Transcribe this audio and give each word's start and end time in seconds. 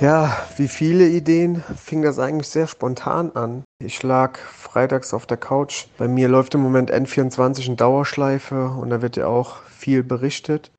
Ja, 0.00 0.48
wie 0.56 0.68
viele 0.68 1.06
Ideen 1.08 1.62
fing 1.76 2.00
das 2.00 2.18
eigentlich 2.18 2.48
sehr 2.48 2.66
spontan 2.66 3.32
an. 3.32 3.64
Ich 3.82 4.02
lag 4.02 4.38
freitags 4.38 5.12
auf 5.12 5.26
der 5.26 5.36
Couch. 5.36 5.88
Bei 5.98 6.08
mir 6.08 6.26
läuft 6.26 6.54
im 6.54 6.62
Moment 6.62 6.90
N24 6.90 7.66
in 7.66 7.76
Dauerschleife 7.76 8.68
und 8.68 8.88
da 8.88 9.02
wird 9.02 9.18
ja 9.18 9.26
auch 9.26 9.62
viel 9.64 10.02
berichtet. 10.02 10.72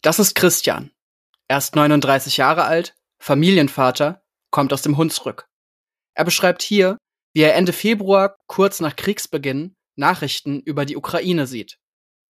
Das 0.00 0.18
ist 0.18 0.34
Christian. 0.34 0.90
Er 1.46 1.58
ist 1.58 1.76
39 1.76 2.38
Jahre 2.38 2.64
alt, 2.64 2.94
Familienvater, 3.22 4.22
kommt 4.50 4.72
aus 4.72 4.80
dem 4.80 4.96
Hunsrück. 4.96 5.44
Er 6.16 6.24
beschreibt 6.24 6.62
hier, 6.62 6.96
wie 7.34 7.42
er 7.42 7.56
Ende 7.56 7.74
Februar, 7.74 8.36
kurz 8.46 8.80
nach 8.80 8.96
Kriegsbeginn, 8.96 9.74
Nachrichten 9.96 10.60
über 10.60 10.86
die 10.86 10.96
Ukraine 10.96 11.46
sieht. 11.46 11.76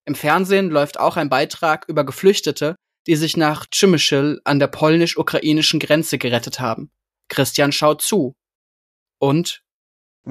Im 0.04 0.16
Fernsehen 0.16 0.68
läuft 0.68 0.98
auch 0.98 1.16
ein 1.16 1.28
Beitrag 1.28 1.84
über 1.86 2.04
Geflüchtete, 2.04 2.74
die 3.06 3.16
sich 3.16 3.36
nach 3.36 3.66
Przemyśl 3.68 4.40
an 4.44 4.58
der 4.58 4.68
polnisch-ukrainischen 4.68 5.80
Grenze 5.80 6.18
gerettet 6.18 6.60
haben. 6.60 6.90
Christian 7.28 7.72
schaut 7.72 8.02
zu. 8.02 8.34
Und 9.18 9.64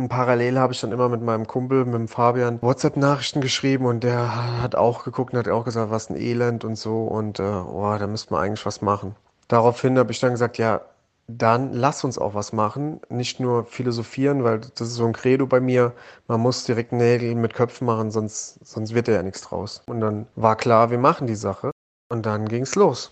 Parallel 0.10 0.58
habe 0.58 0.74
ich 0.74 0.82
dann 0.82 0.92
immer 0.92 1.08
mit 1.08 1.22
meinem 1.22 1.46
Kumpel, 1.46 1.86
mit 1.86 1.94
dem 1.94 2.08
Fabian, 2.08 2.60
WhatsApp-Nachrichten 2.64 3.42
geschrieben 3.42 3.86
und 3.86 4.04
der 4.04 4.62
hat 4.62 4.74
auch 4.76 5.04
geguckt 5.04 5.34
und 5.34 5.40
hat 5.40 5.48
auch 5.50 5.66
gesagt, 5.66 5.92
was 5.92 6.10
ein 6.10 6.16
Elend 6.16 6.64
und 6.66 6.78
so 6.78 7.04
und 7.04 7.40
äh, 7.40 7.44
oh, 7.44 7.96
da 8.00 8.08
müsste 8.08 8.34
man 8.34 8.44
eigentlich 8.44 8.66
was 8.66 8.82
machen. 8.82 9.16
Daraufhin 9.48 10.00
habe 10.00 10.12
ich 10.12 10.20
dann 10.20 10.32
gesagt, 10.32 10.58
ja, 10.58 10.82
dann 11.28 11.74
lass 11.74 12.04
uns 12.04 12.18
auch 12.18 12.34
was 12.34 12.54
machen. 12.54 13.00
Nicht 13.10 13.40
nur 13.40 13.66
philosophieren, 13.66 14.44
weil 14.44 14.60
das 14.60 14.90
ist 14.90 14.96
so 14.96 15.06
ein 15.06 15.14
Credo 15.14 15.46
bei 15.46 15.60
mir. 15.60 15.94
Man 16.28 16.42
muss 16.42 16.66
direkt 16.66 16.92
Nägel 16.92 17.36
mit 17.36 17.54
Köpfen 17.54 17.86
machen, 17.86 18.12
sonst, 18.12 18.66
sonst 18.66 18.94
wird 18.94 19.08
ja 19.08 19.22
nichts 19.24 19.42
draus. 19.42 19.84
Und 19.88 20.02
dann 20.02 20.28
war 20.36 20.56
klar, 20.56 20.92
wir 20.92 20.98
machen 20.98 21.28
die 21.28 21.36
Sache. 21.36 21.72
Und 22.14 22.28
dann 22.28 22.48
ging's 22.48 22.76
los. 22.76 23.12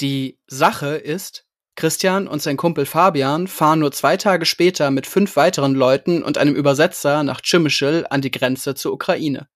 Die 0.00 0.40
Sache 0.48 0.96
ist, 0.96 1.46
Christian 1.76 2.26
und 2.26 2.42
sein 2.42 2.56
Kumpel 2.56 2.86
Fabian 2.86 3.46
fahren 3.46 3.78
nur 3.78 3.92
zwei 3.92 4.16
Tage 4.16 4.46
später 4.46 4.90
mit 4.90 5.06
fünf 5.06 5.36
weiteren 5.36 5.76
Leuten 5.76 6.24
und 6.24 6.38
einem 6.38 6.56
Übersetzer 6.56 7.22
nach 7.22 7.40
Przemyśl 7.40 8.04
an 8.10 8.20
die 8.20 8.32
Grenze 8.32 8.74
zur 8.74 8.94
Ukraine. 8.94 9.46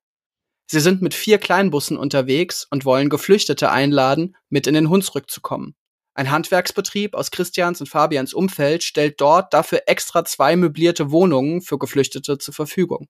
Sie 0.70 0.78
sind 0.78 1.02
mit 1.02 1.14
vier 1.14 1.38
Kleinbussen 1.38 1.96
unterwegs 1.96 2.64
und 2.70 2.84
wollen 2.84 3.08
Geflüchtete 3.08 3.72
einladen, 3.72 4.36
mit 4.50 4.69
in 4.69 4.74
den 4.74 4.89
Hunsrück 4.89 5.28
zu 5.28 5.41
kommen. 5.41 5.74
Ein 6.14 6.30
Handwerksbetrieb 6.30 7.16
aus 7.16 7.33
Christians 7.33 7.80
und 7.80 7.89
Fabians 7.89 8.34
Umfeld 8.34 8.84
stellt 8.84 9.20
dort 9.20 9.52
dafür 9.52 9.83
extra 9.86 10.24
zwei 10.24 10.55
möblierte 10.55 11.11
Wohnungen 11.11 11.61
für 11.61 11.77
Geflüchtete 11.77 12.39
zur 12.39 12.55
Verfügung. 12.55 13.08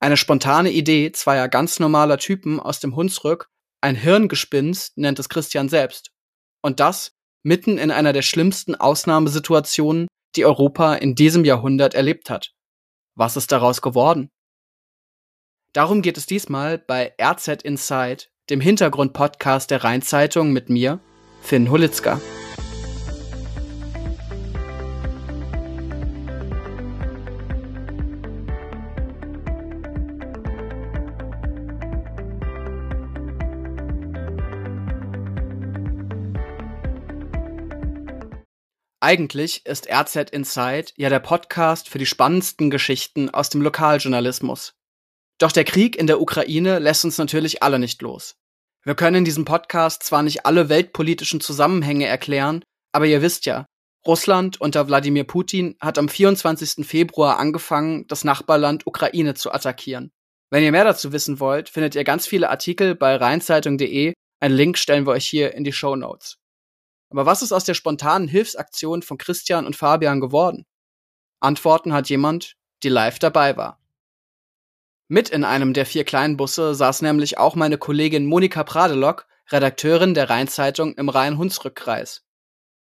Eine 0.00 0.18
spontane 0.18 0.70
Idee 0.70 1.12
zweier 1.12 1.48
ganz 1.48 1.80
normaler 1.80 2.18
Typen 2.18 2.60
aus 2.60 2.78
dem 2.78 2.94
Hunsrück, 2.94 3.48
ein 3.82 3.96
Hirngespinst 3.96 4.96
nennt 4.96 5.18
es 5.18 5.28
Christian 5.28 5.68
selbst. 5.68 6.12
Und 6.62 6.80
das 6.80 7.12
mitten 7.42 7.78
in 7.78 7.90
einer 7.90 8.12
der 8.12 8.22
schlimmsten 8.22 8.74
Ausnahmesituationen, 8.74 10.06
die 10.36 10.44
Europa 10.44 10.94
in 10.94 11.14
diesem 11.14 11.44
Jahrhundert 11.44 11.94
erlebt 11.94 12.30
hat. 12.30 12.52
Was 13.16 13.36
ist 13.36 13.52
daraus 13.52 13.82
geworden? 13.82 14.30
Darum 15.74 16.02
geht 16.02 16.16
es 16.16 16.26
diesmal 16.26 16.78
bei 16.78 17.14
RZ 17.20 17.62
Inside, 17.62 18.24
dem 18.50 18.60
Hintergrundpodcast 18.60 19.70
der 19.70 19.84
Rheinzeitung 19.84 20.52
mit 20.52 20.68
mir, 20.68 21.00
Finn 21.42 21.70
Hulitzka. 21.70 22.20
Eigentlich 39.04 39.66
ist 39.66 39.88
RZ 39.90 40.30
Inside 40.30 40.92
ja 40.96 41.08
der 41.08 41.18
Podcast 41.18 41.88
für 41.88 41.98
die 41.98 42.06
spannendsten 42.06 42.70
Geschichten 42.70 43.30
aus 43.30 43.48
dem 43.48 43.60
Lokaljournalismus. 43.60 44.74
Doch 45.38 45.50
der 45.50 45.64
Krieg 45.64 45.96
in 45.96 46.06
der 46.06 46.20
Ukraine 46.20 46.78
lässt 46.78 47.04
uns 47.04 47.18
natürlich 47.18 47.64
alle 47.64 47.80
nicht 47.80 48.00
los. 48.00 48.36
Wir 48.84 48.94
können 48.94 49.16
in 49.16 49.24
diesem 49.24 49.44
Podcast 49.44 50.04
zwar 50.04 50.22
nicht 50.22 50.46
alle 50.46 50.68
weltpolitischen 50.68 51.40
Zusammenhänge 51.40 52.06
erklären, 52.06 52.62
aber 52.92 53.06
ihr 53.06 53.22
wisst 53.22 53.44
ja, 53.44 53.66
Russland 54.06 54.60
unter 54.60 54.86
Wladimir 54.86 55.24
Putin 55.24 55.74
hat 55.80 55.98
am 55.98 56.08
24. 56.08 56.86
Februar 56.86 57.40
angefangen, 57.40 58.06
das 58.06 58.22
Nachbarland 58.22 58.86
Ukraine 58.86 59.34
zu 59.34 59.50
attackieren. 59.50 60.12
Wenn 60.50 60.62
ihr 60.62 60.70
mehr 60.70 60.84
dazu 60.84 61.10
wissen 61.10 61.40
wollt, 61.40 61.68
findet 61.68 61.96
ihr 61.96 62.04
ganz 62.04 62.28
viele 62.28 62.50
Artikel 62.50 62.94
bei 62.94 63.16
rheinzeitung.de. 63.16 64.12
Einen 64.38 64.54
Link 64.54 64.78
stellen 64.78 65.06
wir 65.06 65.12
euch 65.14 65.26
hier 65.26 65.54
in 65.54 65.64
die 65.64 65.72
Show 65.72 65.96
Notes. 65.96 66.36
Aber 67.12 67.26
was 67.26 67.42
ist 67.42 67.52
aus 67.52 67.64
der 67.64 67.74
spontanen 67.74 68.26
Hilfsaktion 68.26 69.02
von 69.02 69.18
Christian 69.18 69.66
und 69.66 69.76
Fabian 69.76 70.18
geworden? 70.18 70.64
Antworten 71.40 71.92
hat 71.92 72.08
jemand, 72.08 72.56
die 72.82 72.88
live 72.88 73.18
dabei 73.18 73.54
war. 73.58 73.78
Mit 75.08 75.28
in 75.28 75.44
einem 75.44 75.74
der 75.74 75.84
vier 75.84 76.04
kleinen 76.04 76.38
Busse 76.38 76.74
saß 76.74 77.02
nämlich 77.02 77.36
auch 77.36 77.54
meine 77.54 77.76
Kollegin 77.76 78.24
Monika 78.24 78.64
Pradelock, 78.64 79.26
Redakteurin 79.50 80.14
der 80.14 80.30
Rheinzeitung 80.30 80.94
im 80.94 81.10
Rhein-Hunsrück-Kreis. 81.10 82.24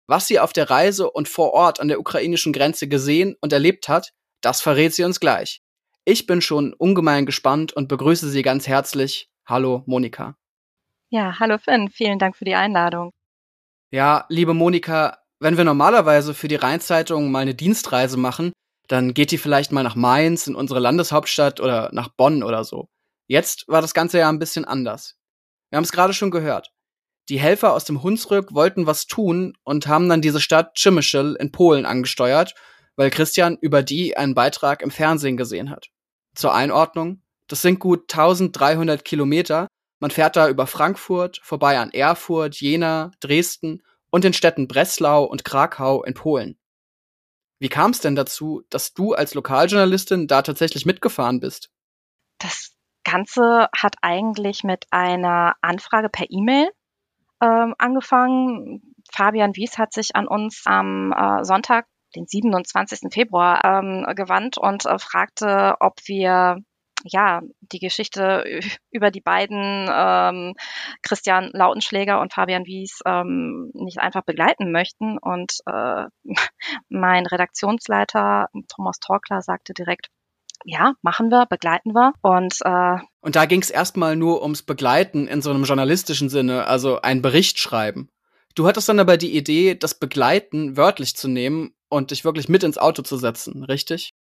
Was 0.06 0.26
sie 0.26 0.40
auf 0.40 0.54
der 0.54 0.70
Reise 0.70 1.10
und 1.10 1.28
vor 1.28 1.52
Ort 1.52 1.78
an 1.78 1.88
der 1.88 2.00
ukrainischen 2.00 2.54
Grenze 2.54 2.88
gesehen 2.88 3.36
und 3.42 3.52
erlebt 3.52 3.86
hat, 3.86 4.14
das 4.40 4.62
verrät 4.62 4.94
sie 4.94 5.04
uns 5.04 5.20
gleich. 5.20 5.60
Ich 6.06 6.26
bin 6.26 6.40
schon 6.40 6.72
ungemein 6.72 7.26
gespannt 7.26 7.74
und 7.74 7.88
begrüße 7.88 8.30
Sie 8.30 8.40
ganz 8.40 8.66
herzlich. 8.66 9.28
Hallo, 9.44 9.82
Monika. 9.84 10.38
Ja, 11.10 11.38
hallo 11.38 11.58
Finn, 11.58 11.90
vielen 11.90 12.18
Dank 12.18 12.34
für 12.34 12.46
die 12.46 12.54
Einladung. 12.54 13.12
Ja, 13.90 14.26
liebe 14.28 14.54
Monika, 14.54 15.18
wenn 15.38 15.56
wir 15.56 15.64
normalerweise 15.64 16.34
für 16.34 16.48
die 16.48 16.56
Rheinzeitung 16.56 17.30
mal 17.30 17.40
eine 17.40 17.54
Dienstreise 17.54 18.16
machen, 18.16 18.52
dann 18.88 19.14
geht 19.14 19.30
die 19.30 19.38
vielleicht 19.38 19.72
mal 19.72 19.82
nach 19.82 19.96
Mainz 19.96 20.46
in 20.46 20.54
unsere 20.54 20.80
Landeshauptstadt 20.80 21.60
oder 21.60 21.90
nach 21.92 22.08
Bonn 22.08 22.42
oder 22.42 22.64
so. 22.64 22.88
Jetzt 23.26 23.66
war 23.68 23.82
das 23.82 23.94
Ganze 23.94 24.18
ja 24.18 24.28
ein 24.28 24.38
bisschen 24.38 24.64
anders. 24.64 25.16
Wir 25.70 25.76
haben 25.76 25.84
es 25.84 25.92
gerade 25.92 26.14
schon 26.14 26.30
gehört. 26.30 26.72
Die 27.28 27.40
Helfer 27.40 27.72
aus 27.72 27.84
dem 27.84 28.02
Hunsrück 28.02 28.54
wollten 28.54 28.86
was 28.86 29.06
tun 29.06 29.54
und 29.64 29.88
haben 29.88 30.08
dann 30.08 30.22
diese 30.22 30.40
Stadt 30.40 30.74
Przemyśl 30.74 31.34
in 31.36 31.50
Polen 31.50 31.84
angesteuert, 31.84 32.54
weil 32.94 33.10
Christian 33.10 33.58
über 33.60 33.82
die 33.82 34.16
einen 34.16 34.34
Beitrag 34.34 34.80
im 34.82 34.92
Fernsehen 34.92 35.36
gesehen 35.36 35.70
hat. 35.70 35.88
Zur 36.36 36.54
Einordnung, 36.54 37.22
das 37.48 37.62
sind 37.62 37.80
gut 37.80 38.12
1300 38.12 39.04
Kilometer. 39.04 39.66
Man 39.98 40.10
fährt 40.10 40.36
da 40.36 40.48
über 40.48 40.66
Frankfurt, 40.66 41.40
vorbei 41.42 41.78
an 41.78 41.90
Erfurt, 41.90 42.56
Jena, 42.56 43.10
Dresden 43.20 43.82
und 44.10 44.24
den 44.24 44.32
Städten 44.32 44.68
Breslau 44.68 45.24
und 45.24 45.44
Krakau 45.44 46.02
in 46.02 46.14
Polen. 46.14 46.58
Wie 47.58 47.68
kam 47.68 47.92
es 47.92 48.00
denn 48.00 48.16
dazu, 48.16 48.62
dass 48.68 48.92
du 48.92 49.14
als 49.14 49.34
Lokaljournalistin 49.34 50.26
da 50.26 50.42
tatsächlich 50.42 50.84
mitgefahren 50.84 51.40
bist? 51.40 51.70
Das 52.38 52.76
Ganze 53.04 53.68
hat 53.74 53.96
eigentlich 54.02 54.62
mit 54.62 54.84
einer 54.90 55.54
Anfrage 55.62 56.10
per 56.10 56.26
E-Mail 56.28 56.68
ähm, 57.40 57.74
angefangen. 57.78 58.94
Fabian 59.10 59.54
Wies 59.56 59.78
hat 59.78 59.92
sich 59.92 60.16
an 60.16 60.26
uns 60.26 60.62
am 60.66 61.12
äh, 61.12 61.44
Sonntag, 61.44 61.86
den 62.14 62.26
27. 62.26 63.12
Februar, 63.12 63.64
ähm, 63.64 64.06
gewandt 64.14 64.58
und 64.58 64.84
äh, 64.84 64.98
fragte, 64.98 65.76
ob 65.80 65.94
wir 66.06 66.58
ja, 67.10 67.40
die 67.60 67.78
Geschichte 67.78 68.60
über 68.90 69.10
die 69.10 69.20
beiden 69.20 69.88
ähm, 69.92 70.54
Christian 71.02 71.50
Lautenschläger 71.52 72.20
und 72.20 72.32
Fabian 72.32 72.66
Wies 72.66 73.00
ähm, 73.06 73.70
nicht 73.74 73.98
einfach 73.98 74.22
begleiten 74.22 74.72
möchten. 74.72 75.18
Und 75.18 75.58
äh, 75.66 76.04
mein 76.88 77.26
Redaktionsleiter 77.26 78.48
Thomas 78.68 78.98
Torkler 79.00 79.42
sagte 79.42 79.74
direkt, 79.74 80.08
ja, 80.64 80.94
machen 81.02 81.30
wir, 81.30 81.46
begleiten 81.46 81.92
wir. 81.92 82.12
Und, 82.22 82.56
äh, 82.64 82.98
und 83.20 83.36
da 83.36 83.46
ging 83.46 83.62
es 83.62 83.70
erstmal 83.70 84.16
nur 84.16 84.42
ums 84.42 84.62
Begleiten 84.62 85.28
in 85.28 85.42
so 85.42 85.50
einem 85.50 85.64
journalistischen 85.64 86.28
Sinne, 86.28 86.66
also 86.66 87.00
ein 87.00 87.22
Bericht 87.22 87.58
schreiben. 87.58 88.10
Du 88.54 88.66
hattest 88.66 88.88
dann 88.88 88.98
aber 88.98 89.16
die 89.16 89.36
Idee, 89.36 89.74
das 89.74 89.98
Begleiten 89.98 90.76
wörtlich 90.76 91.14
zu 91.14 91.28
nehmen 91.28 91.74
und 91.88 92.10
dich 92.10 92.24
wirklich 92.24 92.48
mit 92.48 92.64
ins 92.64 92.78
Auto 92.78 93.02
zu 93.02 93.16
setzen, 93.16 93.62
richtig? 93.64 94.14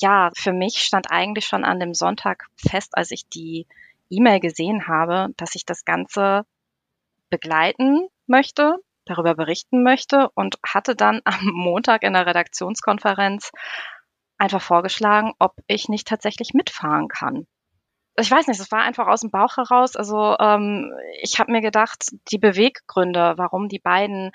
Ja, 0.00 0.30
für 0.34 0.52
mich 0.52 0.78
stand 0.78 1.10
eigentlich 1.10 1.46
schon 1.46 1.64
an 1.64 1.80
dem 1.80 1.94
Sonntag 1.94 2.46
fest, 2.56 2.96
als 2.96 3.10
ich 3.10 3.28
die 3.28 3.66
E-Mail 4.08 4.40
gesehen 4.40 4.88
habe, 4.88 5.28
dass 5.36 5.54
ich 5.54 5.64
das 5.64 5.84
Ganze 5.84 6.44
begleiten 7.30 8.08
möchte, 8.26 8.76
darüber 9.04 9.34
berichten 9.34 9.82
möchte 9.82 10.30
und 10.34 10.58
hatte 10.66 10.96
dann 10.96 11.20
am 11.24 11.46
Montag 11.46 12.02
in 12.02 12.12
der 12.12 12.26
Redaktionskonferenz 12.26 13.52
einfach 14.38 14.62
vorgeschlagen, 14.62 15.32
ob 15.38 15.54
ich 15.66 15.88
nicht 15.88 16.08
tatsächlich 16.08 16.54
mitfahren 16.54 17.08
kann. 17.08 17.46
Ich 18.16 18.30
weiß 18.30 18.48
nicht, 18.48 18.60
es 18.60 18.72
war 18.72 18.80
einfach 18.80 19.06
aus 19.06 19.20
dem 19.20 19.30
Bauch 19.30 19.56
heraus. 19.56 19.96
Also 19.96 20.36
ähm, 20.38 20.92
ich 21.22 21.38
habe 21.38 21.52
mir 21.52 21.60
gedacht, 21.60 22.06
die 22.30 22.38
Beweggründe, 22.38 23.34
warum 23.36 23.68
die 23.68 23.78
beiden 23.78 24.32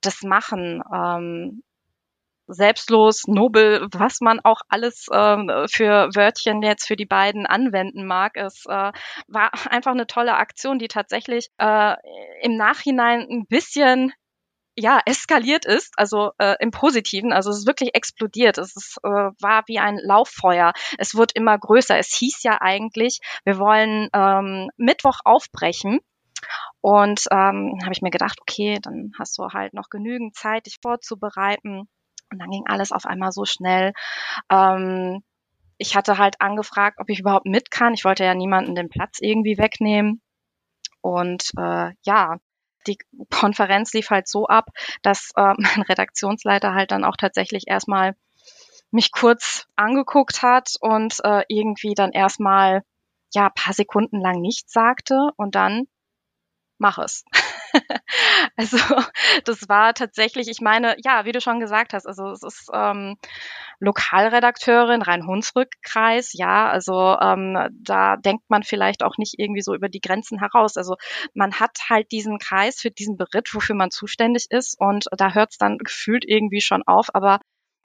das 0.00 0.22
machen, 0.22 0.82
ähm, 0.92 1.62
selbstlos, 2.46 3.24
nobel, 3.26 3.88
was 3.92 4.20
man 4.20 4.40
auch 4.40 4.60
alles 4.68 5.06
ähm, 5.12 5.50
für 5.70 6.08
Wörtchen 6.14 6.62
jetzt 6.62 6.86
für 6.86 6.96
die 6.96 7.06
beiden 7.06 7.46
anwenden 7.46 8.06
mag. 8.06 8.36
Es 8.36 8.64
äh, 8.66 8.92
war 9.28 9.50
einfach 9.70 9.92
eine 9.92 10.06
tolle 10.06 10.36
Aktion, 10.36 10.78
die 10.78 10.88
tatsächlich 10.88 11.48
äh, 11.58 11.94
im 12.42 12.56
Nachhinein 12.56 13.26
ein 13.30 13.46
bisschen 13.46 14.12
ja 14.78 15.00
eskaliert 15.06 15.64
ist, 15.64 15.94
also 15.96 16.32
äh, 16.38 16.54
im 16.60 16.70
Positiven, 16.70 17.32
also 17.32 17.50
es 17.50 17.60
ist 17.60 17.66
wirklich 17.66 17.94
explodiert. 17.94 18.58
Es 18.58 18.76
ist, 18.76 18.98
äh, 19.02 19.08
war 19.08 19.64
wie 19.66 19.78
ein 19.78 19.98
Lauffeuer. 20.02 20.72
Es 20.98 21.14
wird 21.14 21.32
immer 21.32 21.58
größer. 21.58 21.98
Es 21.98 22.14
hieß 22.14 22.42
ja 22.42 22.58
eigentlich, 22.60 23.20
wir 23.44 23.58
wollen 23.58 24.08
ähm, 24.12 24.68
Mittwoch 24.76 25.20
aufbrechen. 25.24 26.00
Und 26.80 27.24
ähm, 27.32 27.78
habe 27.82 27.92
ich 27.92 28.02
mir 28.02 28.10
gedacht, 28.10 28.38
okay, 28.40 28.78
dann 28.80 29.12
hast 29.18 29.38
du 29.38 29.48
halt 29.52 29.74
noch 29.74 29.88
genügend 29.90 30.36
Zeit, 30.36 30.66
dich 30.66 30.76
vorzubereiten. 30.82 31.88
Und 32.30 32.38
dann 32.40 32.50
ging 32.50 32.64
alles 32.66 32.92
auf 32.92 33.06
einmal 33.06 33.32
so 33.32 33.44
schnell. 33.44 33.92
Ähm, 34.50 35.22
ich 35.78 35.94
hatte 35.96 36.18
halt 36.18 36.40
angefragt, 36.40 36.98
ob 37.00 37.10
ich 37.10 37.20
überhaupt 37.20 37.46
mit 37.46 37.70
kann. 37.70 37.94
Ich 37.94 38.04
wollte 38.04 38.24
ja 38.24 38.34
niemanden 38.34 38.74
den 38.74 38.88
Platz 38.88 39.18
irgendwie 39.20 39.58
wegnehmen. 39.58 40.22
Und 41.00 41.50
äh, 41.58 41.92
ja, 42.02 42.38
die 42.86 42.98
Konferenz 43.30 43.92
lief 43.92 44.10
halt 44.10 44.28
so 44.28 44.46
ab, 44.46 44.70
dass 45.02 45.30
äh, 45.36 45.54
mein 45.58 45.82
Redaktionsleiter 45.82 46.74
halt 46.74 46.90
dann 46.90 47.04
auch 47.04 47.16
tatsächlich 47.16 47.64
erstmal 47.66 48.16
mich 48.90 49.12
kurz 49.12 49.66
angeguckt 49.76 50.42
hat 50.42 50.74
und 50.80 51.16
äh, 51.24 51.42
irgendwie 51.48 51.94
dann 51.94 52.12
erstmal 52.12 52.82
ja 53.34 53.50
paar 53.50 53.74
Sekunden 53.74 54.20
lang 54.20 54.40
nichts 54.40 54.72
sagte 54.72 55.30
und 55.36 55.54
dann 55.54 55.86
mach 56.78 56.98
es. 56.98 57.24
also 58.56 58.78
das 59.44 59.68
war 59.68 59.94
tatsächlich, 59.94 60.48
ich 60.48 60.60
meine, 60.60 60.96
ja, 61.04 61.24
wie 61.24 61.32
du 61.32 61.40
schon 61.40 61.60
gesagt 61.60 61.92
hast, 61.92 62.06
also 62.06 62.30
es 62.30 62.42
ist 62.42 62.70
ähm, 62.72 63.16
Lokalredakteurin, 63.80 65.02
Rhein-Hunsrück-Kreis, 65.02 66.32
ja, 66.32 66.68
also 66.68 67.16
ähm, 67.20 67.58
da 67.72 68.16
denkt 68.16 68.44
man 68.48 68.62
vielleicht 68.62 69.02
auch 69.02 69.18
nicht 69.18 69.34
irgendwie 69.38 69.62
so 69.62 69.74
über 69.74 69.88
die 69.88 70.00
Grenzen 70.00 70.38
heraus. 70.38 70.76
Also 70.76 70.96
man 71.34 71.54
hat 71.54 71.78
halt 71.88 72.10
diesen 72.12 72.38
Kreis 72.38 72.80
für 72.80 72.90
diesen 72.90 73.16
Beritt, 73.16 73.54
wofür 73.54 73.74
man 73.74 73.90
zuständig 73.90 74.46
ist 74.50 74.78
und 74.80 75.06
da 75.16 75.34
hört 75.34 75.52
es 75.52 75.58
dann 75.58 75.78
gefühlt 75.78 76.24
irgendwie 76.26 76.60
schon 76.60 76.82
auf, 76.86 77.14
aber 77.14 77.40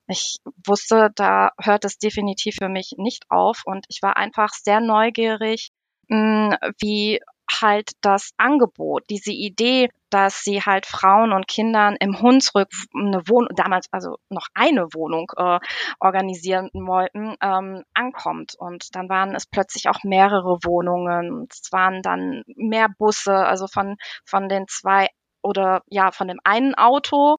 ich 0.08 0.38
wusste, 0.66 1.10
da 1.16 1.52
hört 1.60 1.86
es 1.86 1.98
definitiv 1.98 2.56
für 2.56 2.70
mich 2.70 2.94
nicht 2.98 3.26
auf 3.30 3.62
und 3.66 3.86
ich 3.88 4.02
war 4.02 4.18
einfach 4.18 4.50
sehr 4.54 4.82
neugierig, 4.82 5.70
hm, 6.10 6.56
wie 6.80 7.22
halt 7.62 7.92
das 8.02 8.32
Angebot, 8.38 9.04
diese 9.10 9.32
Idee, 9.32 9.90
dass 10.10 10.44
sie 10.44 10.62
halt 10.62 10.86
Frauen 10.86 11.32
und 11.32 11.48
Kindern 11.48 11.96
im 12.00 12.22
Hunsrück 12.22 12.68
eine 12.94 13.22
Wohnung, 13.28 13.50
damals 13.56 13.88
also 13.92 14.18
noch 14.30 14.48
eine 14.54 14.88
Wohnung 14.94 15.32
äh, 15.38 15.60
organisieren 16.00 16.70
wollten, 16.74 17.36
ähm, 17.42 17.84
ankommt. 17.94 18.56
Und 18.58 18.96
dann 18.96 19.10
waren 19.10 19.36
es 19.36 19.46
plötzlich 19.46 19.90
auch 19.90 20.04
mehrere 20.04 20.60
Wohnungen. 20.64 21.48
Es 21.50 21.72
waren 21.72 22.02
dann 22.02 22.44
mehr 22.56 22.88
Busse, 22.98 23.34
also 23.36 23.68
von, 23.68 23.96
von 24.26 24.50
den 24.50 24.68
zwei 24.68 25.08
oder 25.44 25.82
ja, 25.88 26.12
von 26.12 26.28
dem 26.28 26.40
einen 26.44 26.76
Auto 26.76 27.38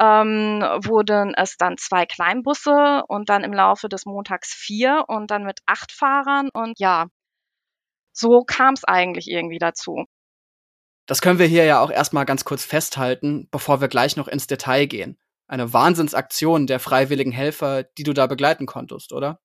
ähm, 0.00 0.60
wurden 0.84 1.34
es 1.36 1.56
dann 1.56 1.76
zwei 1.78 2.06
Kleinbusse 2.06 3.04
und 3.08 3.28
dann 3.28 3.44
im 3.44 3.52
Laufe 3.52 3.88
des 3.88 4.06
Montags 4.06 4.52
vier 4.52 5.04
und 5.08 5.30
dann 5.30 5.44
mit 5.44 5.60
acht 5.66 5.92
Fahrern 5.92 6.48
und 6.52 6.78
ja, 6.80 7.06
so 8.14 8.44
kam 8.46 8.74
es 8.74 8.84
eigentlich 8.84 9.28
irgendwie 9.28 9.58
dazu. 9.58 10.06
Das 11.06 11.20
können 11.20 11.38
wir 11.38 11.46
hier 11.46 11.64
ja 11.64 11.80
auch 11.80 11.90
erstmal 11.90 12.24
ganz 12.24 12.44
kurz 12.46 12.64
festhalten, 12.64 13.48
bevor 13.50 13.80
wir 13.82 13.88
gleich 13.88 14.16
noch 14.16 14.28
ins 14.28 14.46
Detail 14.46 14.86
gehen. 14.86 15.18
Eine 15.46 15.74
Wahnsinnsaktion 15.74 16.66
der 16.66 16.80
freiwilligen 16.80 17.32
Helfer, 17.32 17.82
die 17.82 18.04
du 18.04 18.14
da 18.14 18.26
begleiten 18.26 18.64
konntest, 18.64 19.12
oder? 19.12 19.38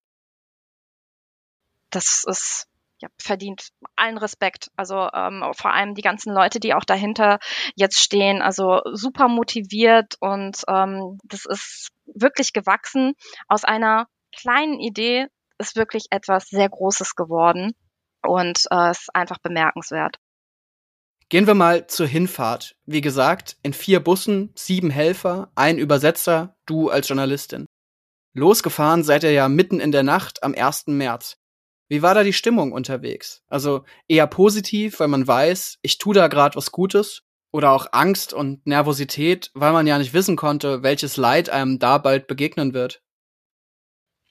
Das 1.90 2.24
ist 2.26 2.68
ja, 3.02 3.10
verdient 3.18 3.70
allen 3.96 4.18
Respekt. 4.18 4.72
Also 4.76 5.10
ähm, 5.14 5.44
vor 5.54 5.74
allem 5.74 5.96
die 5.96 6.02
ganzen 6.02 6.34
Leute, 6.34 6.60
die 6.60 6.74
auch 6.74 6.86
dahinter 6.86 7.40
jetzt 7.76 8.00
stehen. 8.00 8.42
Also 8.42 8.82
super 8.94 9.28
motiviert 9.28 10.16
und 10.20 10.64
ähm, 10.68 11.18
das 11.24 11.46
ist 11.46 11.90
wirklich 12.06 12.54
gewachsen. 12.54 13.14
Aus 13.48 13.64
einer 13.64 14.08
kleinen 14.36 14.80
Idee 14.80 15.28
ist 15.58 15.76
wirklich 15.76 16.06
etwas 16.12 16.48
sehr 16.48 16.70
Großes 16.70 17.16
geworden 17.16 17.74
und 18.26 18.66
äh, 18.72 18.92
ist 18.92 19.10
einfach 19.14 19.38
bemerkenswert. 19.40 20.18
Gehen 21.30 21.46
wir 21.46 21.54
mal 21.54 21.86
zur 21.88 22.08
Hinfahrt. 22.08 22.76
Wie 22.86 23.02
gesagt, 23.02 23.58
in 23.62 23.74
vier 23.74 24.00
Bussen, 24.00 24.52
sieben 24.56 24.90
Helfer, 24.90 25.52
ein 25.56 25.78
Übersetzer, 25.78 26.56
du 26.66 26.90
als 26.90 27.08
Journalistin. 27.08 27.68
Losgefahren 28.34 29.04
seid 29.04 29.24
ihr 29.24 29.32
ja 29.32 29.48
mitten 29.48 29.80
in 29.80 29.92
der 29.92 30.04
Nacht 30.04 30.44
am 30.44 30.56
1. 30.56 30.88
März. 30.88 31.38
Wie 31.88 32.02
war 32.02 32.14
da 32.14 32.24
die 32.24 32.34
Stimmung 32.34 32.72
unterwegs? 32.72 33.44
Also 33.48 33.84
eher 34.08 34.28
positiv, 34.28 35.00
weil 35.00 35.08
man 35.08 35.28
weiß, 35.28 35.78
ich 35.82 35.98
tu 35.98 36.14
da 36.14 36.28
gerade 36.28 36.56
was 36.56 36.72
Gutes, 36.72 37.24
oder 37.52 37.72
auch 37.72 37.88
Angst 37.92 38.34
und 38.34 38.66
Nervosität, 38.68 39.52
weil 39.54 39.74
man 39.74 39.88
ja 39.88 39.98
nicht 39.98 40.14
wissen 40.14 40.36
konnte, 40.36 40.84
welches 40.84 41.18
Leid 41.18 41.50
einem 41.50 41.80
da 41.80 41.98
bald 41.98 42.28
begegnen 42.28 42.74
wird? 42.74 43.02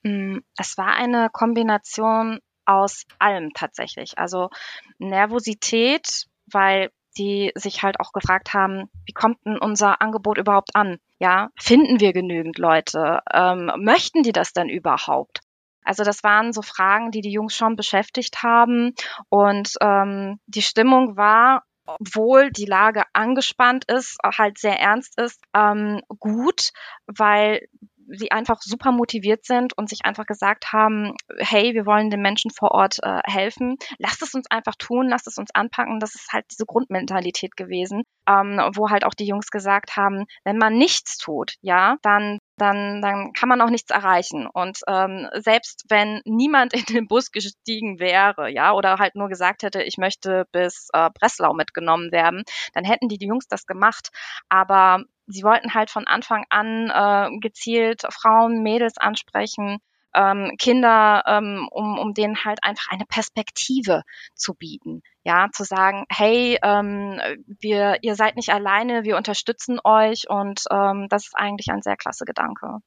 Mm, 0.03 0.39
es 0.57 0.79
war 0.79 0.95
eine 0.95 1.29
Kombination 1.33 2.39
aus 2.69 3.05
allem 3.19 3.53
tatsächlich. 3.55 4.19
Also 4.19 4.51
Nervosität, 4.99 6.27
weil 6.47 6.91
die 7.17 7.51
sich 7.55 7.83
halt 7.83 7.99
auch 7.99 8.13
gefragt 8.13 8.55
haben, 8.55 8.91
wie 9.07 9.13
kommt 9.13 9.39
denn 9.45 9.59
unser 9.59 10.01
Angebot 10.01 10.39
überhaupt 10.39 10.75
an? 10.75 10.99
Ja, 11.19 11.49
finden 11.59 11.99
wir 11.99 12.13
genügend 12.13 12.59
Leute? 12.59 13.21
Ähm, 13.33 13.73
möchten 13.79 14.23
die 14.23 14.33
das 14.33 14.53
denn 14.53 14.69
überhaupt? 14.69 15.41
Also 15.83 16.05
das 16.05 16.23
waren 16.23 16.53
so 16.53 16.63
Fragen, 16.63 17.11
die 17.11 17.23
die 17.23 17.33
Jungs 17.33 17.57
schon 17.57 17.75
beschäftigt 17.75 18.43
haben. 18.43 18.95
Und 19.31 19.73
ähm, 19.81 20.39
die 20.47 20.63
Stimmung 20.63 21.17
war, 21.17 21.65
obwohl 21.87 22.51
die 22.51 22.67
Lage 22.67 23.05
angespannt 23.15 23.87
ist, 23.91 24.19
halt 24.23 24.59
sehr 24.59 24.79
ernst 24.79 25.19
ist, 25.19 25.41
ähm, 25.55 26.03
gut, 26.19 26.71
weil 27.07 27.67
sie 28.09 28.31
einfach 28.31 28.61
super 28.61 28.93
motiviert 28.93 29.45
sind 29.45 29.77
und 29.77 29.89
sich 29.89 30.01
einfach 30.05 30.27
gesagt 30.27 30.73
haben, 30.73 31.15
hey, 31.39 31.75
wir 31.75 31.87
wollen 31.87 32.11
den 32.11 32.23
Menschen 32.23 32.51
vor 32.51 32.73
Ort 32.73 32.99
äh, 33.03 33.21
helfen. 33.25 33.77
Lasst 33.99 34.23
es 34.23 34.35
uns 34.35 34.51
einfach 34.51 34.75
tun, 34.77 35.09
lasst 35.09 35.27
es 35.27 35.39
uns 35.39 35.51
anpacken. 35.55 36.01
Das 36.01 36.15
ist 36.15 36.33
halt 36.33 36.47
diese 36.51 36.67
Grundmentalität 36.67 37.57
gewesen, 37.57 38.05
ähm, 38.29 38.61
wo 38.75 38.91
halt 38.91 39.05
auch 39.05 39.15
die 39.15 39.27
Jungs 39.27 39.51
gesagt 39.51 39.97
haben, 39.97 40.25
wenn 40.45 40.59
man 40.59 40.77
nichts 40.77 41.19
tut, 41.19 41.55
ja, 41.61 41.97
dann 42.03 42.39
dann, 42.59 43.01
dann 43.03 43.33
kann 43.33 43.49
man 43.49 43.61
auch 43.61 43.71
nichts 43.71 43.91
erreichen. 43.91 44.47
Und 44.47 44.81
ähm, 44.87 45.29
selbst 45.35 45.85
wenn 45.89 46.21
niemand 46.25 46.73
in 46.75 46.85
den 46.85 47.07
Bus 47.07 47.31
gestiegen 47.31 47.99
wäre, 47.99 48.51
ja, 48.51 48.73
oder 48.73 48.99
halt 48.99 49.15
nur 49.15 49.29
gesagt 49.29 49.63
hätte, 49.63 49.83
ich 49.83 49.99
möchte 49.99 50.47
bis 50.53 50.89
äh, 50.93 51.11
Breslau 51.19 51.55
mitgenommen 51.55 52.13
werden, 52.13 52.45
dann 52.75 52.85
hätten 52.85 53.09
die, 53.09 53.19
die 53.19 53.27
Jungs 53.27 53.49
das 53.49 53.67
gemacht. 53.67 54.11
Aber 54.49 55.05
sie 55.27 55.43
wollten 55.43 55.75
halt 55.75 55.91
von 55.91 56.07
Anfang 56.07 56.45
an 56.51 56.91
äh, 56.91 57.39
gezielt 57.41 58.03
Frauen, 58.11 58.63
Mädels 58.63 58.99
ansprechen, 58.99 59.79
ähm, 60.19 60.53
Kinder, 60.59 61.23
ähm, 61.27 61.69
um, 61.71 61.99
um 61.99 62.13
denen 62.13 62.45
halt 62.45 62.59
einfach 62.63 62.91
eine 62.91 63.05
Perspektive 63.07 64.03
zu 64.35 64.55
bieten. 64.55 65.03
Ja, 65.23 65.49
zu 65.53 65.65
sagen, 65.65 66.05
hey, 66.11 66.59
ähm, 66.63 67.21
wir, 67.61 67.99
ihr 68.03 68.17
seid 68.17 68.37
nicht 68.37 68.51
alleine, 68.51 69.05
wir 69.05 69.17
unterstützen 69.17 69.79
euch 69.85 70.29
und 70.29 70.63
ähm, 70.71 71.07
das 71.09 71.27
ist 71.27 71.37
eigentlich 71.37 71.69
ein 71.71 71.83
sehr 71.83 71.97
klasse 71.97 72.25
Gedanke. 72.25 72.79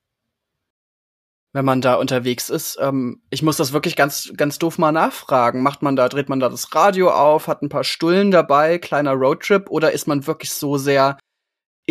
Wenn 1.54 1.66
man 1.66 1.82
da 1.82 1.96
unterwegs 1.96 2.50
ist, 2.50 2.78
ähm, 2.82 3.22
ich 3.30 3.44
muss 3.44 3.58
das 3.58 3.74
wirklich 3.74 3.98
ganz, 3.98 4.32
ganz 4.38 4.58
doof 4.58 4.78
mal 4.78 4.94
nachfragen. 4.94 5.62
Macht 5.62 5.82
man 5.82 5.98
da, 5.98 6.08
dreht 6.08 6.30
man 6.30 6.40
da 6.40 6.48
das 6.48 6.74
Radio 6.74 7.12
auf, 7.12 7.48
hat 7.48 7.62
ein 7.62 7.70
paar 7.70 7.84
Stullen 7.84 8.32
dabei, 8.32 8.78
kleiner 8.78 9.14
Roadtrip, 9.14 9.70
oder 9.70 9.92
ist 9.92 10.08
man 10.08 10.26
wirklich 10.28 10.52
so 10.52 10.78
sehr 10.78 11.18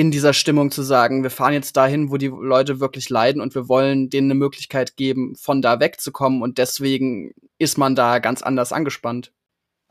in 0.01 0.11
dieser 0.11 0.33
Stimmung 0.33 0.71
zu 0.71 0.81
sagen, 0.81 1.23
wir 1.23 1.29
fahren 1.29 1.53
jetzt 1.53 1.77
dahin, 1.77 2.11
wo 2.11 2.17
die 2.17 2.29
Leute 2.29 2.81
wirklich 2.81 3.11
leiden 3.11 3.43
und 3.43 3.55
wir 3.55 3.69
wollen 3.69 4.09
denen 4.09 4.31
eine 4.31 4.39
Möglichkeit 4.39 4.97
geben, 4.97 5.37
von 5.37 5.61
da 5.61 5.79
wegzukommen 5.79 6.41
und 6.41 6.57
deswegen 6.57 7.35
ist 7.59 7.77
man 7.77 7.95
da 7.95 8.19
ganz 8.19 8.41
anders 8.41 8.73
angespannt. 8.73 9.31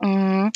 Mhm. 0.00 0.50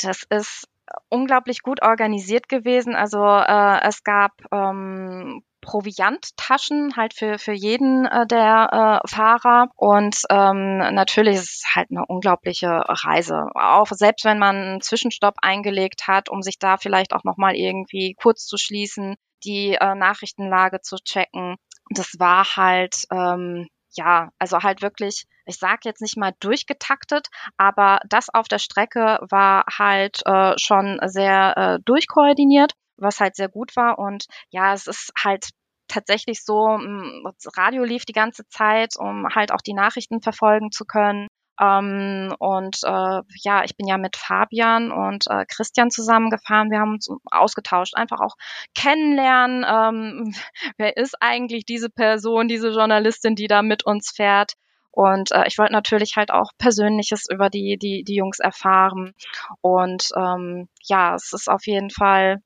Das 0.00 0.22
ist 0.30 0.68
unglaublich 1.08 1.62
gut 1.62 1.82
organisiert 1.82 2.48
gewesen. 2.48 2.94
Also 2.94 3.18
äh, 3.24 3.80
es 3.88 4.04
gab 4.04 4.34
ähm, 4.52 5.42
Provianttaschen 5.66 6.96
halt 6.96 7.12
für, 7.12 7.38
für 7.38 7.52
jeden 7.52 8.06
äh, 8.06 8.26
der 8.26 9.02
äh, 9.04 9.08
Fahrer. 9.08 9.68
Und 9.74 10.22
ähm, 10.30 10.78
natürlich 10.78 11.34
ist 11.36 11.64
es 11.64 11.74
halt 11.74 11.90
eine 11.90 12.06
unglaubliche 12.06 12.68
Reise. 12.86 13.48
Auch 13.54 13.88
selbst 13.90 14.24
wenn 14.24 14.38
man 14.38 14.56
einen 14.56 14.80
Zwischenstopp 14.80 15.34
eingelegt 15.42 16.06
hat, 16.06 16.28
um 16.28 16.40
sich 16.40 16.58
da 16.58 16.76
vielleicht 16.76 17.12
auch 17.12 17.24
nochmal 17.24 17.56
irgendwie 17.56 18.14
kurz 18.14 18.46
zu 18.46 18.56
schließen, 18.56 19.16
die 19.44 19.74
äh, 19.74 19.94
Nachrichtenlage 19.94 20.80
zu 20.80 20.96
checken. 20.96 21.56
Das 21.90 22.14
war 22.18 22.44
halt, 22.56 23.04
ähm, 23.12 23.68
ja, 23.90 24.30
also 24.38 24.62
halt 24.62 24.82
wirklich, 24.82 25.24
ich 25.46 25.58
sage 25.58 25.80
jetzt 25.84 26.00
nicht 26.00 26.16
mal 26.16 26.32
durchgetaktet, 26.40 27.28
aber 27.56 28.00
das 28.08 28.28
auf 28.32 28.48
der 28.48 28.58
Strecke 28.58 29.18
war 29.30 29.64
halt 29.78 30.20
äh, 30.26 30.54
schon 30.58 31.00
sehr 31.06 31.56
äh, 31.56 31.78
durchkoordiniert 31.84 32.72
was 32.96 33.20
halt 33.20 33.36
sehr 33.36 33.48
gut 33.48 33.76
war. 33.76 33.98
Und 33.98 34.26
ja, 34.50 34.72
es 34.72 34.86
ist 34.86 35.12
halt 35.22 35.50
tatsächlich 35.88 36.44
so, 36.44 36.78
das 37.24 37.56
Radio 37.56 37.84
lief 37.84 38.04
die 38.04 38.12
ganze 38.12 38.46
Zeit, 38.48 38.96
um 38.98 39.28
halt 39.34 39.52
auch 39.52 39.60
die 39.60 39.74
Nachrichten 39.74 40.20
verfolgen 40.20 40.72
zu 40.72 40.84
können. 40.84 41.28
Ähm, 41.58 42.34
und 42.38 42.80
äh, 42.84 43.22
ja, 43.42 43.64
ich 43.64 43.76
bin 43.76 43.86
ja 43.86 43.96
mit 43.96 44.16
Fabian 44.16 44.92
und 44.92 45.26
äh, 45.28 45.46
Christian 45.48 45.90
zusammengefahren. 45.90 46.70
Wir 46.70 46.80
haben 46.80 46.94
uns 46.94 47.08
ausgetauscht, 47.30 47.96
einfach 47.96 48.20
auch 48.20 48.34
kennenlernen. 48.74 49.64
Ähm, 49.66 50.34
wer 50.76 50.96
ist 50.96 51.16
eigentlich 51.20 51.64
diese 51.64 51.88
Person, 51.88 52.48
diese 52.48 52.70
Journalistin, 52.70 53.36
die 53.36 53.46
da 53.46 53.62
mit 53.62 53.86
uns 53.86 54.10
fährt? 54.14 54.52
Und 54.90 55.30
äh, 55.32 55.44
ich 55.46 55.58
wollte 55.58 55.72
natürlich 55.72 56.16
halt 56.16 56.30
auch 56.30 56.52
Persönliches 56.58 57.26
über 57.30 57.50
die, 57.50 57.76
die, 57.78 58.02
die 58.02 58.14
Jungs 58.16 58.38
erfahren. 58.38 59.12
Und 59.60 60.08
ähm, 60.16 60.68
ja, 60.84 61.14
es 61.14 61.32
ist 61.32 61.48
auf 61.48 61.66
jeden 61.66 61.90
Fall 61.90 62.40